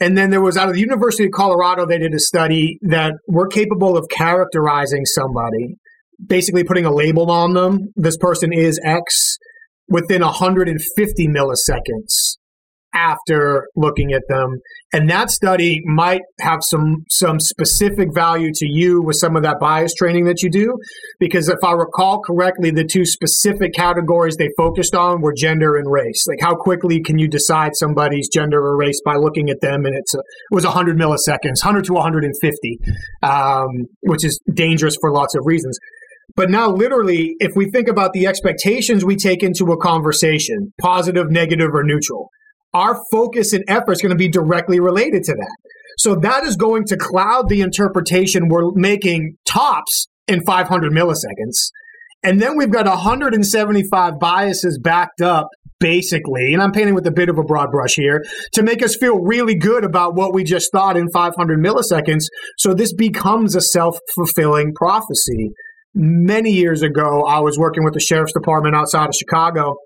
And 0.00 0.18
then 0.18 0.30
there 0.30 0.42
was 0.42 0.56
out 0.56 0.68
of 0.68 0.74
the 0.74 0.80
University 0.80 1.26
of 1.26 1.30
Colorado, 1.30 1.86
they 1.86 1.98
did 1.98 2.14
a 2.14 2.18
study 2.18 2.78
that 2.82 3.14
we're 3.28 3.46
capable 3.46 3.96
of 3.96 4.08
characterizing 4.10 5.04
somebody, 5.06 5.76
basically 6.24 6.64
putting 6.64 6.86
a 6.86 6.92
label 6.92 7.30
on 7.30 7.54
them. 7.54 7.92
This 7.96 8.16
person 8.16 8.52
is 8.52 8.80
X 8.84 9.38
within 9.88 10.22
150 10.22 11.28
milliseconds 11.28 12.36
after 12.96 13.68
looking 13.76 14.12
at 14.12 14.22
them. 14.28 14.56
And 14.92 15.10
that 15.10 15.30
study 15.30 15.82
might 15.84 16.22
have 16.40 16.60
some 16.62 17.04
some 17.10 17.38
specific 17.38 18.08
value 18.14 18.50
to 18.54 18.66
you 18.66 19.02
with 19.02 19.16
some 19.16 19.36
of 19.36 19.42
that 19.42 19.60
bias 19.60 19.92
training 19.94 20.24
that 20.24 20.42
you 20.42 20.50
do. 20.50 20.78
Because 21.20 21.48
if 21.48 21.58
I 21.62 21.72
recall 21.72 22.22
correctly, 22.22 22.70
the 22.70 22.84
two 22.84 23.04
specific 23.04 23.74
categories 23.74 24.36
they 24.36 24.48
focused 24.56 24.94
on 24.94 25.20
were 25.20 25.34
gender 25.36 25.76
and 25.76 25.90
race. 25.90 26.24
Like 26.26 26.40
how 26.40 26.54
quickly 26.56 27.02
can 27.02 27.18
you 27.18 27.28
decide 27.28 27.72
somebody's 27.74 28.28
gender 28.32 28.58
or 28.58 28.76
race 28.76 29.00
by 29.04 29.16
looking 29.16 29.50
at 29.50 29.60
them? 29.60 29.84
And 29.84 29.94
it's 29.94 30.14
a, 30.14 30.18
it 30.18 30.54
was 30.54 30.64
100 30.64 30.96
milliseconds, 30.96 31.62
100 31.62 31.84
to 31.86 31.92
150, 31.92 32.78
um, 33.22 33.86
which 34.02 34.24
is 34.24 34.40
dangerous 34.54 34.96
for 35.00 35.12
lots 35.12 35.34
of 35.34 35.42
reasons. 35.44 35.78
But 36.34 36.50
now, 36.50 36.70
literally, 36.70 37.36
if 37.38 37.52
we 37.54 37.70
think 37.70 37.88
about 37.88 38.12
the 38.12 38.26
expectations 38.26 39.04
we 39.04 39.16
take 39.16 39.42
into 39.42 39.72
a 39.72 39.76
conversation, 39.76 40.72
positive, 40.80 41.30
negative, 41.30 41.70
or 41.72 41.84
neutral, 41.84 42.30
our 42.74 43.00
focus 43.10 43.52
and 43.52 43.64
effort 43.68 43.92
is 43.92 44.02
going 44.02 44.10
to 44.10 44.16
be 44.16 44.28
directly 44.28 44.80
related 44.80 45.22
to 45.24 45.32
that. 45.32 45.56
So 45.98 46.14
that 46.16 46.44
is 46.44 46.56
going 46.56 46.84
to 46.86 46.96
cloud 46.96 47.48
the 47.48 47.62
interpretation 47.62 48.48
we're 48.48 48.70
making 48.74 49.36
tops 49.48 50.08
in 50.28 50.42
500 50.44 50.92
milliseconds. 50.92 51.70
And 52.22 52.40
then 52.40 52.56
we've 52.56 52.70
got 52.70 52.86
175 52.86 54.18
biases 54.18 54.78
backed 54.82 55.22
up, 55.22 55.48
basically, 55.78 56.52
and 56.52 56.62
I'm 56.62 56.72
painting 56.72 56.94
with 56.94 57.06
a 57.06 57.12
bit 57.12 57.28
of 57.28 57.38
a 57.38 57.42
broad 57.42 57.70
brush 57.70 57.94
here, 57.94 58.24
to 58.52 58.62
make 58.62 58.82
us 58.82 58.96
feel 58.96 59.20
really 59.20 59.54
good 59.54 59.84
about 59.84 60.14
what 60.14 60.34
we 60.34 60.44
just 60.44 60.70
thought 60.72 60.96
in 60.96 61.08
500 61.10 61.58
milliseconds. 61.58 62.24
So 62.58 62.74
this 62.74 62.92
becomes 62.92 63.54
a 63.54 63.60
self 63.60 63.96
fulfilling 64.14 64.74
prophecy. 64.74 65.52
Many 65.98 66.50
years 66.50 66.82
ago, 66.82 67.24
I 67.24 67.40
was 67.40 67.58
working 67.58 67.82
with 67.82 67.94
the 67.94 68.00
sheriff's 68.00 68.32
department 68.32 68.76
outside 68.76 69.08
of 69.08 69.14
Chicago 69.14 69.76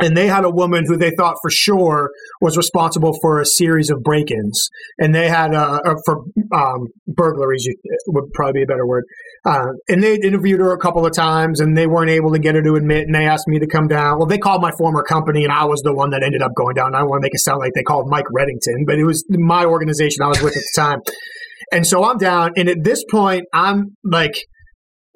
and 0.00 0.16
they 0.16 0.26
had 0.26 0.44
a 0.44 0.50
woman 0.50 0.84
who 0.86 0.96
they 0.96 1.10
thought 1.10 1.36
for 1.42 1.50
sure 1.50 2.10
was 2.40 2.56
responsible 2.56 3.12
for 3.20 3.40
a 3.40 3.46
series 3.46 3.90
of 3.90 4.02
break-ins, 4.02 4.68
and 4.98 5.14
they 5.14 5.28
had 5.28 5.54
uh, 5.54 5.80
uh 5.84 5.94
for 6.06 6.24
um, 6.54 6.86
burglaries 7.06 7.66
would 8.06 8.32
probably 8.32 8.60
be 8.60 8.62
a 8.62 8.66
better 8.66 8.86
word. 8.86 9.04
Uh, 9.44 9.66
and 9.88 10.02
they 10.02 10.14
interviewed 10.14 10.60
her 10.60 10.72
a 10.72 10.78
couple 10.78 11.04
of 11.04 11.12
times, 11.12 11.60
and 11.60 11.76
they 11.76 11.86
weren't 11.86 12.10
able 12.10 12.32
to 12.32 12.38
get 12.38 12.54
her 12.54 12.62
to 12.62 12.74
admit. 12.74 13.04
And 13.04 13.14
they 13.14 13.26
asked 13.26 13.46
me 13.46 13.58
to 13.58 13.66
come 13.66 13.86
down. 13.86 14.18
Well, 14.18 14.26
they 14.26 14.38
called 14.38 14.62
my 14.62 14.72
former 14.78 15.02
company, 15.02 15.44
and 15.44 15.52
I 15.52 15.64
was 15.66 15.82
the 15.82 15.94
one 15.94 16.10
that 16.10 16.22
ended 16.22 16.42
up 16.42 16.52
going 16.56 16.74
down. 16.74 16.94
I 16.94 17.02
want 17.02 17.20
to 17.20 17.26
make 17.26 17.34
it 17.34 17.40
sound 17.40 17.60
like 17.60 17.72
they 17.74 17.82
called 17.82 18.08
Mike 18.08 18.26
Reddington, 18.34 18.86
but 18.86 18.98
it 18.98 19.04
was 19.04 19.24
my 19.28 19.66
organization 19.66 20.22
I 20.22 20.28
was 20.28 20.40
with 20.40 20.56
at 20.56 20.62
the 20.62 20.80
time. 20.80 21.00
And 21.70 21.86
so 21.86 22.04
I'm 22.04 22.16
down, 22.16 22.52
and 22.56 22.68
at 22.68 22.82
this 22.82 23.04
point, 23.10 23.44
I'm 23.52 23.96
like 24.04 24.34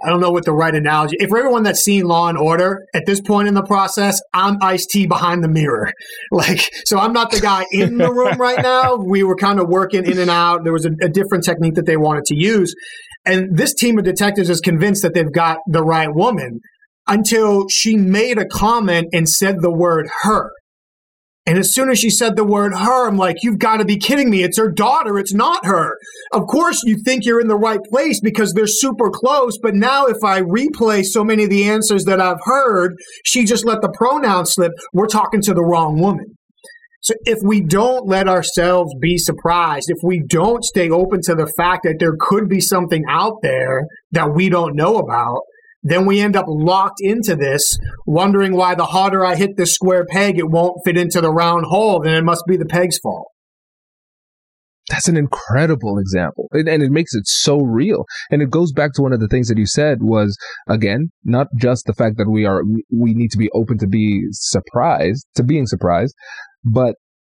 I 0.04 0.11
don't 0.11 0.20
know 0.20 0.30
what 0.30 0.44
the 0.44 0.52
right 0.52 0.74
analogy. 0.74 1.16
If 1.18 1.30
for 1.30 1.38
everyone 1.38 1.62
that's 1.62 1.80
seen 1.80 2.04
Law 2.04 2.28
and 2.28 2.37
Order 2.37 2.85
at 2.94 3.06
this 3.06 3.20
point 3.20 3.48
in 3.48 3.54
the 3.54 3.62
process, 3.62 4.20
I'm 4.35 4.59
Ice 4.61 4.87
T 4.87 5.06
behind 5.06 5.42
the 5.42 5.48
mirror. 5.48 5.92
Like, 6.32 6.61
so 6.85 6.98
I'm 6.98 7.12
not 7.12 7.30
the 7.30 7.40
guy 7.40 7.64
in 7.70 7.98
the 7.98 8.12
room 8.12 8.37
right 8.38 8.61
now. 8.61 8.96
We 8.96 9.22
were 9.22 9.37
kind 9.37 9.61
of 9.61 9.68
working 9.68 10.04
in 10.04 10.18
and 10.18 10.28
out. 10.28 10.64
There 10.64 10.72
was 10.72 10.85
a, 10.85 10.90
a 11.00 11.09
different 11.09 11.44
technique 11.44 11.74
that 11.74 11.87
they 11.87 11.96
wanted 11.96 12.24
to 12.26 12.35
use, 12.37 12.74
and 13.24 13.56
this 13.56 13.72
team 13.74 13.98
of 13.98 14.04
detectives 14.04 14.50
is 14.50 14.61
convinced 14.61 15.02
that 15.02 15.14
they've 15.14 15.32
got 15.32 15.59
the 15.66 15.82
right 15.82 16.12
woman 16.12 16.61
until 17.06 17.68
she 17.68 17.96
made 17.96 18.38
a 18.38 18.46
comment 18.46 19.09
and 19.12 19.28
said 19.28 19.61
the 19.61 19.72
word 19.72 20.09
her. 20.22 20.50
And 21.46 21.59
as 21.59 21.72
soon 21.72 21.90
as 21.90 21.98
she 22.00 22.11
said 22.11 22.35
the 22.35 22.44
word 22.44 22.74
her, 22.74 23.06
I'm 23.06 23.16
like, 23.16 23.37
you've 23.42 23.61
got 23.61 23.76
to 23.76 23.85
be 23.85 23.98
kidding 23.98 24.30
me. 24.30 24.42
It's 24.42 24.59
her 24.59 24.70
daughter. 24.70 25.16
It's 25.16 25.32
not 25.32 25.64
her. 25.64 25.96
Of 26.32 26.46
course, 26.48 26.82
you 26.85 26.96
think 27.04 27.24
you're 27.24 27.40
in 27.40 27.46
the 27.46 27.56
right 27.56 27.78
place 27.88 28.20
because 28.20 28.52
they're 28.52 28.66
super 28.66 29.11
close. 29.11 29.56
But 29.62 29.76
now, 29.76 30.06
if 30.06 30.24
I 30.24 30.40
replay 30.40 31.04
so 31.04 31.22
many 31.22 31.44
of 31.44 31.50
the 31.50 31.68
answers 31.68 32.04
that 32.04 32.20
I've 32.20 32.40
heard, 32.42 32.94
she 33.24 33.44
just 33.44 33.64
let 33.64 33.80
the 33.80 33.94
pronoun 33.96 34.46
slip. 34.46 34.72
We're 34.92 35.06
talking 35.06 35.40
to 35.42 35.54
the 35.54 35.64
wrong 35.64 36.00
woman. 36.00 36.37
So 37.02 37.14
if 37.24 37.38
we 37.44 37.61
don't 37.61 38.09
let 38.09 38.26
ourselves 38.26 38.92
be 39.00 39.16
surprised, 39.16 39.88
if 39.88 39.98
we 40.02 40.24
don't 40.26 40.64
stay 40.64 40.90
open 40.90 41.20
to 41.26 41.37
the 41.37 41.46
fact 41.56 41.85
that 41.85 42.00
there 42.00 42.16
could 42.18 42.48
be 42.48 42.61
something 42.61 43.04
out 43.09 43.35
there 43.42 43.82
that 44.11 44.35
we 44.35 44.48
don't 44.48 44.74
know 44.74 44.96
about, 44.96 45.42
then 45.88 46.07
we 46.07 46.20
end 46.20 46.37
up 46.37 46.46
locked 46.49 47.01
into 47.01 47.37
this, 47.37 47.79
wondering 48.07 48.57
why 48.57 48.75
the 48.75 48.87
harder 48.87 49.25
I 49.25 49.37
hit 49.37 49.57
this 49.57 49.75
square 49.75 50.05
peg, 50.05 50.38
it 50.38 50.51
won't 50.51 50.81
fit 50.85 50.96
into 50.96 51.20
the 51.20 51.31
round 51.31 51.66
hole. 51.66 52.01
Then 52.01 52.14
it 52.14 52.25
must 52.25 52.44
be 52.46 52.57
the 52.57 52.66
peg's 52.66 52.99
fault. 52.99 53.29
That's 54.88 55.09
an 55.09 55.16
incredible 55.16 55.99
example. 55.99 56.49
And, 56.53 56.68
and, 56.68 56.83
it 56.83 56.92
makes 56.92 57.12
it 57.14 57.27
so 57.27 57.61
real. 57.61 58.05
And 58.31 58.40
it 58.40 58.51
goes 58.51 58.72
back 58.72 58.92
to 58.94 59.03
one 59.03 59.12
of 59.12 59.18
the 59.18 59.27
things 59.27 59.49
that 59.49 59.59
you 59.59 59.66
said 59.66 59.99
was, 60.01 60.37
again, 60.68 61.11
not 61.25 61.49
just 61.59 61.87
the 61.87 61.92
fact 61.92 62.18
that 62.18 62.31
we 62.31 62.46
are, 62.46 62.62
we 62.92 63.12
need 63.12 63.31
to 63.33 63.38
be 63.38 63.51
open 63.53 63.79
to 63.79 63.88
be 63.88 64.22
surprised, 64.31 65.27
to 65.35 65.42
being 65.42 65.66
surprised, 65.66 66.14
but 66.64 66.94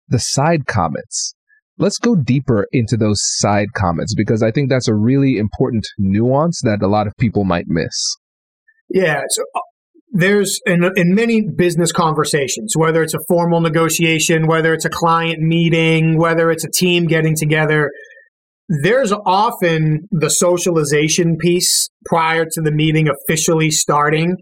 the 0.07 0.19
side 0.19 0.67
comments. 0.67 1.33
Let's 1.79 1.97
go 1.97 2.15
deeper 2.15 2.67
into 2.71 2.97
those 2.97 3.19
side 3.21 3.69
comments 3.73 4.13
because 4.13 4.43
I 4.43 4.51
think 4.51 4.69
that's 4.69 4.89
a 4.89 4.95
really 4.95 5.37
important 5.37 5.87
nuance 5.97 6.61
that 6.63 6.83
a 6.83 6.87
lot 6.87 7.07
of 7.07 7.13
people 7.17 7.45
might 7.45 7.65
miss. 7.67 8.17
Yeah. 8.89 9.21
So 9.29 9.43
uh, 9.55 9.59
there's 10.11 10.59
in, 10.65 10.83
in 10.95 11.13
many 11.13 11.41
business 11.41 11.91
conversations, 11.91 12.73
whether 12.75 13.03
it's 13.03 13.13
a 13.13 13.19
formal 13.27 13.61
negotiation, 13.61 14.47
whether 14.47 14.73
it's 14.73 14.85
a 14.85 14.89
client 14.89 15.39
meeting, 15.39 16.17
whether 16.17 16.49
it's 16.49 16.65
a 16.65 16.71
team 16.71 17.05
getting 17.05 17.35
together, 17.35 17.91
there's 18.83 19.11
often 19.11 20.07
the 20.11 20.29
socialization 20.29 21.37
piece 21.37 21.89
prior 22.05 22.45
to 22.45 22.61
the 22.61 22.71
meeting 22.71 23.07
officially 23.07 23.71
starting. 23.71 24.35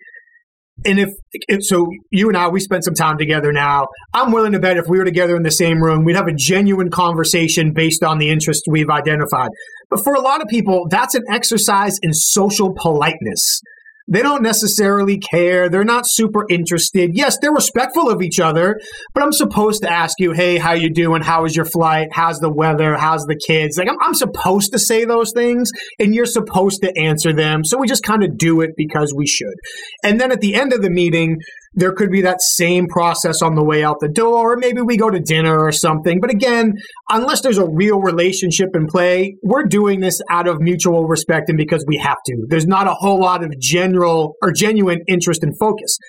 And 0.85 0.99
if, 0.99 1.09
if, 1.31 1.59
so, 1.63 1.87
you 2.11 2.27
and 2.27 2.37
I, 2.37 2.49
we 2.49 2.59
spent 2.59 2.83
some 2.83 2.93
time 2.93 3.17
together 3.17 3.51
now. 3.51 3.87
I'm 4.13 4.31
willing 4.31 4.51
to 4.51 4.59
bet 4.59 4.77
if 4.77 4.85
we 4.87 4.99
were 4.99 5.05
together 5.05 5.35
in 5.35 5.43
the 5.43 5.51
same 5.51 5.81
room, 5.81 6.03
we'd 6.05 6.15
have 6.15 6.27
a 6.27 6.35
genuine 6.35 6.91
conversation 6.91 7.73
based 7.73 8.03
on 8.03 8.19
the 8.19 8.29
interest 8.29 8.63
we've 8.69 8.89
identified. 8.89 9.49
But 9.89 10.03
for 10.03 10.13
a 10.13 10.21
lot 10.21 10.41
of 10.41 10.47
people, 10.49 10.87
that's 10.89 11.15
an 11.15 11.23
exercise 11.31 11.97
in 12.03 12.13
social 12.13 12.75
politeness. 12.79 13.61
They 14.07 14.21
don't 14.21 14.41
necessarily 14.41 15.17
care. 15.17 15.69
They're 15.69 15.83
not 15.83 16.05
super 16.07 16.45
interested. 16.49 17.11
Yes, 17.15 17.37
they're 17.41 17.51
respectful 17.51 18.09
of 18.09 18.21
each 18.21 18.39
other, 18.39 18.79
but 19.13 19.23
I'm 19.23 19.33
supposed 19.33 19.81
to 19.83 19.91
ask 19.91 20.19
you, 20.19 20.31
hey, 20.31 20.57
how 20.57 20.73
you 20.73 20.89
doing? 20.89 21.21
How 21.21 21.43
was 21.43 21.55
your 21.55 21.65
flight? 21.65 22.07
How's 22.11 22.39
the 22.39 22.51
weather? 22.51 22.95
How's 22.95 23.25
the 23.25 23.35
kids? 23.35 23.77
Like 23.77 23.89
I'm, 23.89 23.97
I'm 24.01 24.13
supposed 24.13 24.71
to 24.71 24.79
say 24.79 25.03
those 25.03 25.33
things 25.33 25.69
and 25.99 26.15
you're 26.15 26.25
supposed 26.25 26.81
to 26.83 26.97
answer 26.97 27.33
them. 27.33 27.65
So 27.65 27.77
we 27.77 27.87
just 27.87 28.03
kind 28.03 28.23
of 28.23 28.37
do 28.37 28.61
it 28.61 28.71
because 28.77 29.13
we 29.15 29.27
should. 29.27 29.55
And 30.03 30.21
then 30.21 30.31
at 30.31 30.39
the 30.39 30.55
end 30.55 30.71
of 30.71 30.81
the 30.81 30.89
meeting, 30.89 31.37
there 31.77 31.93
could 31.93 32.09
be 32.09 32.21
that 32.23 32.41
same 32.41 32.87
process 32.87 33.43
on 33.43 33.53
the 33.53 33.63
way 33.63 33.83
out 33.83 33.97
the 34.01 34.09
door, 34.09 34.53
or 34.53 34.57
maybe 34.57 34.81
we 34.81 34.97
go 34.97 35.11
to 35.11 35.19
dinner 35.19 35.59
or 35.59 35.71
something. 35.71 36.19
But 36.19 36.31
again, 36.31 36.73
unless 37.07 37.41
there's 37.41 37.59
a 37.59 37.67
real 37.67 38.01
relationship 38.01 38.69
in 38.73 38.87
play, 38.87 39.37
we're 39.43 39.63
doing 39.63 39.99
this 39.99 40.19
out 40.31 40.47
of 40.47 40.59
mutual 40.59 41.07
respect 41.07 41.49
and 41.49 41.57
because 41.57 41.85
we 41.87 41.97
have 41.97 42.17
to. 42.25 42.45
There's 42.49 42.65
not 42.65 42.87
a 42.87 42.95
whole 42.95 43.21
lot 43.21 43.43
of 43.43 43.53
general 43.59 44.33
or 44.41 44.51
genuine 44.51 45.01
interest 45.07 45.43
and 45.43 45.53
focus. 45.59 45.99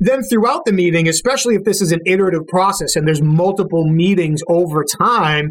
Then 0.00 0.22
throughout 0.22 0.64
the 0.64 0.72
meeting, 0.72 1.06
especially 1.06 1.54
if 1.54 1.64
this 1.64 1.82
is 1.82 1.92
an 1.92 2.00
iterative 2.06 2.46
process 2.48 2.96
and 2.96 3.06
there's 3.06 3.22
multiple 3.22 3.86
meetings 3.86 4.40
over 4.48 4.84
time, 4.84 5.50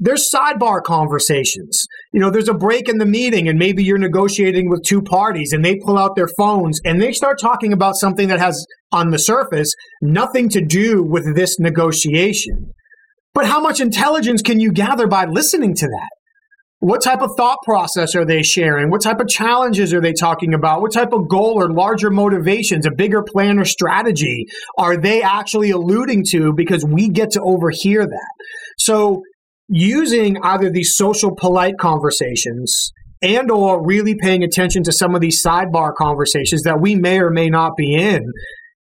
there's 0.00 0.30
sidebar 0.34 0.82
conversations. 0.82 1.84
You 2.12 2.20
know, 2.20 2.30
there's 2.30 2.48
a 2.48 2.54
break 2.54 2.88
in 2.88 2.96
the 2.98 3.06
meeting 3.06 3.48
and 3.48 3.58
maybe 3.58 3.84
you're 3.84 3.98
negotiating 3.98 4.70
with 4.70 4.82
two 4.82 5.02
parties 5.02 5.52
and 5.52 5.62
they 5.62 5.76
pull 5.76 5.98
out 5.98 6.16
their 6.16 6.28
phones 6.38 6.80
and 6.84 7.00
they 7.00 7.12
start 7.12 7.38
talking 7.38 7.72
about 7.72 7.96
something 7.96 8.28
that 8.28 8.40
has 8.40 8.66
on 8.90 9.10
the 9.10 9.18
surface 9.18 9.72
nothing 10.00 10.48
to 10.48 10.64
do 10.64 11.02
with 11.02 11.36
this 11.36 11.60
negotiation. 11.60 12.72
But 13.34 13.46
how 13.46 13.60
much 13.60 13.80
intelligence 13.80 14.42
can 14.42 14.58
you 14.58 14.72
gather 14.72 15.06
by 15.06 15.26
listening 15.26 15.74
to 15.76 15.86
that? 15.86 16.08
What 16.80 17.02
type 17.02 17.20
of 17.20 17.32
thought 17.36 17.58
process 17.62 18.14
are 18.14 18.24
they 18.24 18.42
sharing? 18.42 18.90
What 18.90 19.02
type 19.02 19.20
of 19.20 19.28
challenges 19.28 19.92
are 19.92 20.00
they 20.00 20.14
talking 20.14 20.54
about? 20.54 20.80
What 20.80 20.94
type 20.94 21.12
of 21.12 21.28
goal 21.28 21.62
or 21.62 21.70
larger 21.70 22.08
motivations, 22.08 22.86
a 22.86 22.90
bigger 22.90 23.22
plan 23.22 23.58
or 23.58 23.66
strategy 23.66 24.46
are 24.78 24.96
they 24.96 25.20
actually 25.20 25.70
alluding 25.70 26.24
to 26.30 26.54
because 26.54 26.82
we 26.86 27.10
get 27.10 27.32
to 27.32 27.42
overhear 27.42 28.06
that? 28.06 28.30
So 28.78 29.22
using 29.70 30.36
either 30.42 30.68
these 30.68 30.94
social 30.96 31.34
polite 31.34 31.78
conversations 31.78 32.92
and 33.22 33.50
or 33.50 33.84
really 33.84 34.16
paying 34.16 34.42
attention 34.42 34.82
to 34.82 34.92
some 34.92 35.14
of 35.14 35.20
these 35.20 35.42
sidebar 35.44 35.94
conversations 35.94 36.62
that 36.64 36.80
we 36.80 36.96
may 36.96 37.20
or 37.20 37.30
may 37.30 37.48
not 37.48 37.76
be 37.76 37.94
in 37.94 38.32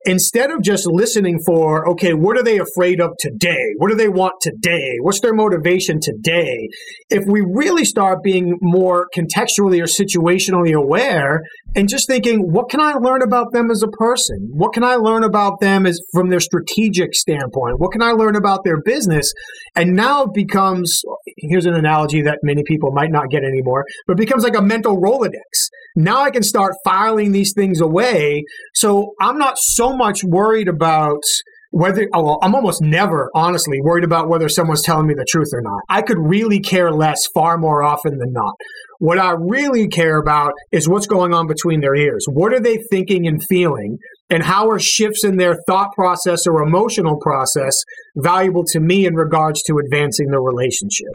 instead 0.05 0.51
of 0.51 0.61
just 0.61 0.87
listening 0.87 1.39
for, 1.45 1.87
okay, 1.89 2.13
what 2.13 2.37
are 2.37 2.43
they 2.43 2.59
afraid 2.59 2.99
of 2.99 3.11
today? 3.19 3.73
What 3.77 3.89
do 3.89 3.95
they 3.95 4.09
want 4.09 4.33
today? 4.41 4.97
What's 5.01 5.21
their 5.21 5.33
motivation 5.33 5.99
today? 6.01 6.69
If 7.09 7.23
we 7.27 7.41
really 7.41 7.85
start 7.85 8.23
being 8.23 8.57
more 8.61 9.07
contextually 9.15 9.81
or 9.81 9.85
situationally 9.85 10.73
aware 10.73 11.41
and 11.75 11.87
just 11.87 12.07
thinking, 12.07 12.51
what 12.51 12.69
can 12.69 12.81
I 12.81 12.93
learn 12.93 13.21
about 13.21 13.53
them 13.53 13.69
as 13.71 13.83
a 13.83 13.87
person? 13.87 14.49
What 14.51 14.73
can 14.73 14.83
I 14.83 14.95
learn 14.95 15.23
about 15.23 15.59
them 15.61 15.85
as 15.85 16.01
from 16.13 16.29
their 16.29 16.39
strategic 16.39 17.13
standpoint? 17.13 17.79
What 17.79 17.91
can 17.91 18.01
I 18.01 18.11
learn 18.11 18.35
about 18.35 18.63
their 18.63 18.81
business? 18.81 19.31
And 19.75 19.95
now 19.95 20.23
it 20.23 20.33
becomes, 20.33 21.01
here's 21.37 21.65
an 21.65 21.75
analogy 21.75 22.23
that 22.23 22.39
many 22.43 22.63
people 22.65 22.91
might 22.91 23.11
not 23.11 23.29
get 23.29 23.43
anymore, 23.43 23.85
but 24.07 24.17
becomes 24.17 24.43
like 24.43 24.55
a 24.55 24.61
mental 24.61 24.97
Rolodex. 24.97 25.69
Now 25.95 26.21
I 26.21 26.31
can 26.31 26.43
start 26.43 26.73
filing 26.83 27.31
these 27.31 27.53
things 27.55 27.81
away. 27.81 28.43
So 28.73 29.13
I'm 29.19 29.37
not 29.37 29.57
so 29.57 29.90
much 29.95 30.23
worried 30.23 30.67
about 30.67 31.21
whether 31.71 32.07
oh, 32.13 32.23
well, 32.23 32.39
I'm 32.41 32.53
almost 32.53 32.81
never 32.81 33.29
honestly 33.33 33.79
worried 33.81 34.03
about 34.03 34.27
whether 34.27 34.49
someone's 34.49 34.83
telling 34.83 35.07
me 35.07 35.13
the 35.13 35.25
truth 35.27 35.47
or 35.53 35.61
not. 35.61 35.79
I 35.89 36.01
could 36.01 36.17
really 36.19 36.59
care 36.59 36.91
less 36.91 37.19
far 37.33 37.57
more 37.57 37.81
often 37.81 38.17
than 38.17 38.33
not. 38.33 38.53
What 38.99 39.17
I 39.17 39.31
really 39.31 39.87
care 39.87 40.19
about 40.19 40.51
is 40.71 40.87
what's 40.87 41.07
going 41.07 41.33
on 41.33 41.47
between 41.47 41.79
their 41.79 41.95
ears. 41.95 42.25
What 42.29 42.53
are 42.53 42.59
they 42.59 42.77
thinking 42.91 43.25
and 43.25 43.41
feeling? 43.49 43.97
And 44.29 44.43
how 44.43 44.69
are 44.69 44.79
shifts 44.79 45.23
in 45.23 45.37
their 45.37 45.57
thought 45.65 45.93
process 45.95 46.45
or 46.45 46.61
emotional 46.61 47.17
process 47.19 47.73
valuable 48.17 48.63
to 48.67 48.79
me 48.79 49.05
in 49.05 49.15
regards 49.15 49.63
to 49.63 49.79
advancing 49.79 50.27
the 50.27 50.39
relationship? 50.39 51.13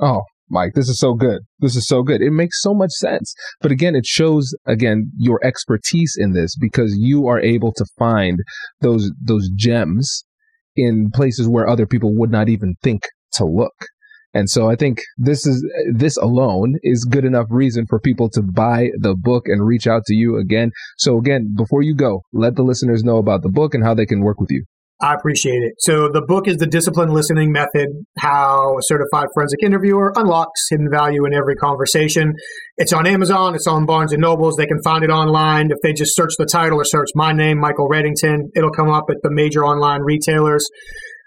Oh, 0.00 0.22
Mike, 0.48 0.72
this 0.74 0.88
is 0.88 0.98
so 0.98 1.14
good. 1.14 1.42
This 1.58 1.74
is 1.74 1.86
so 1.86 2.02
good. 2.02 2.20
It 2.20 2.30
makes 2.30 2.62
so 2.62 2.72
much 2.72 2.92
sense. 2.92 3.34
But 3.60 3.72
again, 3.72 3.96
it 3.96 4.06
shows 4.06 4.54
again 4.66 5.10
your 5.16 5.44
expertise 5.44 6.14
in 6.16 6.32
this 6.32 6.56
because 6.56 6.96
you 6.96 7.26
are 7.26 7.40
able 7.40 7.72
to 7.72 7.84
find 7.98 8.38
those 8.80 9.10
those 9.20 9.48
gems 9.56 10.24
in 10.76 11.10
places 11.12 11.48
where 11.48 11.68
other 11.68 11.86
people 11.86 12.14
would 12.16 12.30
not 12.30 12.48
even 12.48 12.74
think 12.82 13.02
to 13.32 13.44
look. 13.44 13.74
And 14.34 14.50
so 14.50 14.68
I 14.68 14.76
think 14.76 14.98
this 15.16 15.46
is 15.46 15.66
this 15.90 16.18
alone 16.18 16.74
is 16.82 17.06
good 17.10 17.24
enough 17.24 17.46
reason 17.48 17.86
for 17.88 17.98
people 17.98 18.28
to 18.30 18.42
buy 18.42 18.90
the 18.98 19.14
book 19.14 19.44
and 19.46 19.66
reach 19.66 19.86
out 19.86 20.02
to 20.06 20.14
you 20.14 20.36
again. 20.36 20.72
So 20.98 21.16
again, 21.16 21.54
before 21.56 21.82
you 21.82 21.94
go, 21.94 22.20
let 22.32 22.54
the 22.54 22.62
listeners 22.62 23.02
know 23.02 23.16
about 23.16 23.42
the 23.42 23.48
book 23.48 23.72
and 23.72 23.82
how 23.82 23.94
they 23.94 24.04
can 24.04 24.20
work 24.20 24.38
with 24.38 24.50
you. 24.50 24.64
I 25.00 25.14
appreciate 25.14 25.62
it. 25.62 25.74
So 25.78 26.10
the 26.10 26.22
book 26.26 26.48
is 26.48 26.56
the 26.56 26.66
disciplined 26.66 27.12
listening 27.12 27.52
method, 27.52 27.88
how 28.18 28.78
a 28.78 28.82
certified 28.82 29.26
forensic 29.34 29.62
interviewer 29.62 30.10
unlocks 30.16 30.68
hidden 30.70 30.88
value 30.90 31.26
in 31.26 31.34
every 31.34 31.54
conversation. 31.56 32.32
It's 32.78 32.94
on 32.94 33.06
Amazon. 33.06 33.54
It's 33.54 33.66
on 33.66 33.84
Barnes 33.84 34.14
and 34.14 34.22
Nobles. 34.22 34.56
They 34.56 34.64
can 34.64 34.80
find 34.82 35.04
it 35.04 35.10
online. 35.10 35.70
If 35.70 35.76
they 35.82 35.92
just 35.92 36.16
search 36.16 36.32
the 36.38 36.46
title 36.46 36.80
or 36.80 36.84
search 36.84 37.10
my 37.14 37.32
name, 37.32 37.60
Michael 37.60 37.90
Reddington, 37.90 38.44
it'll 38.56 38.70
come 38.70 38.88
up 38.88 39.10
at 39.10 39.18
the 39.22 39.30
major 39.30 39.64
online 39.64 40.00
retailers. 40.00 40.66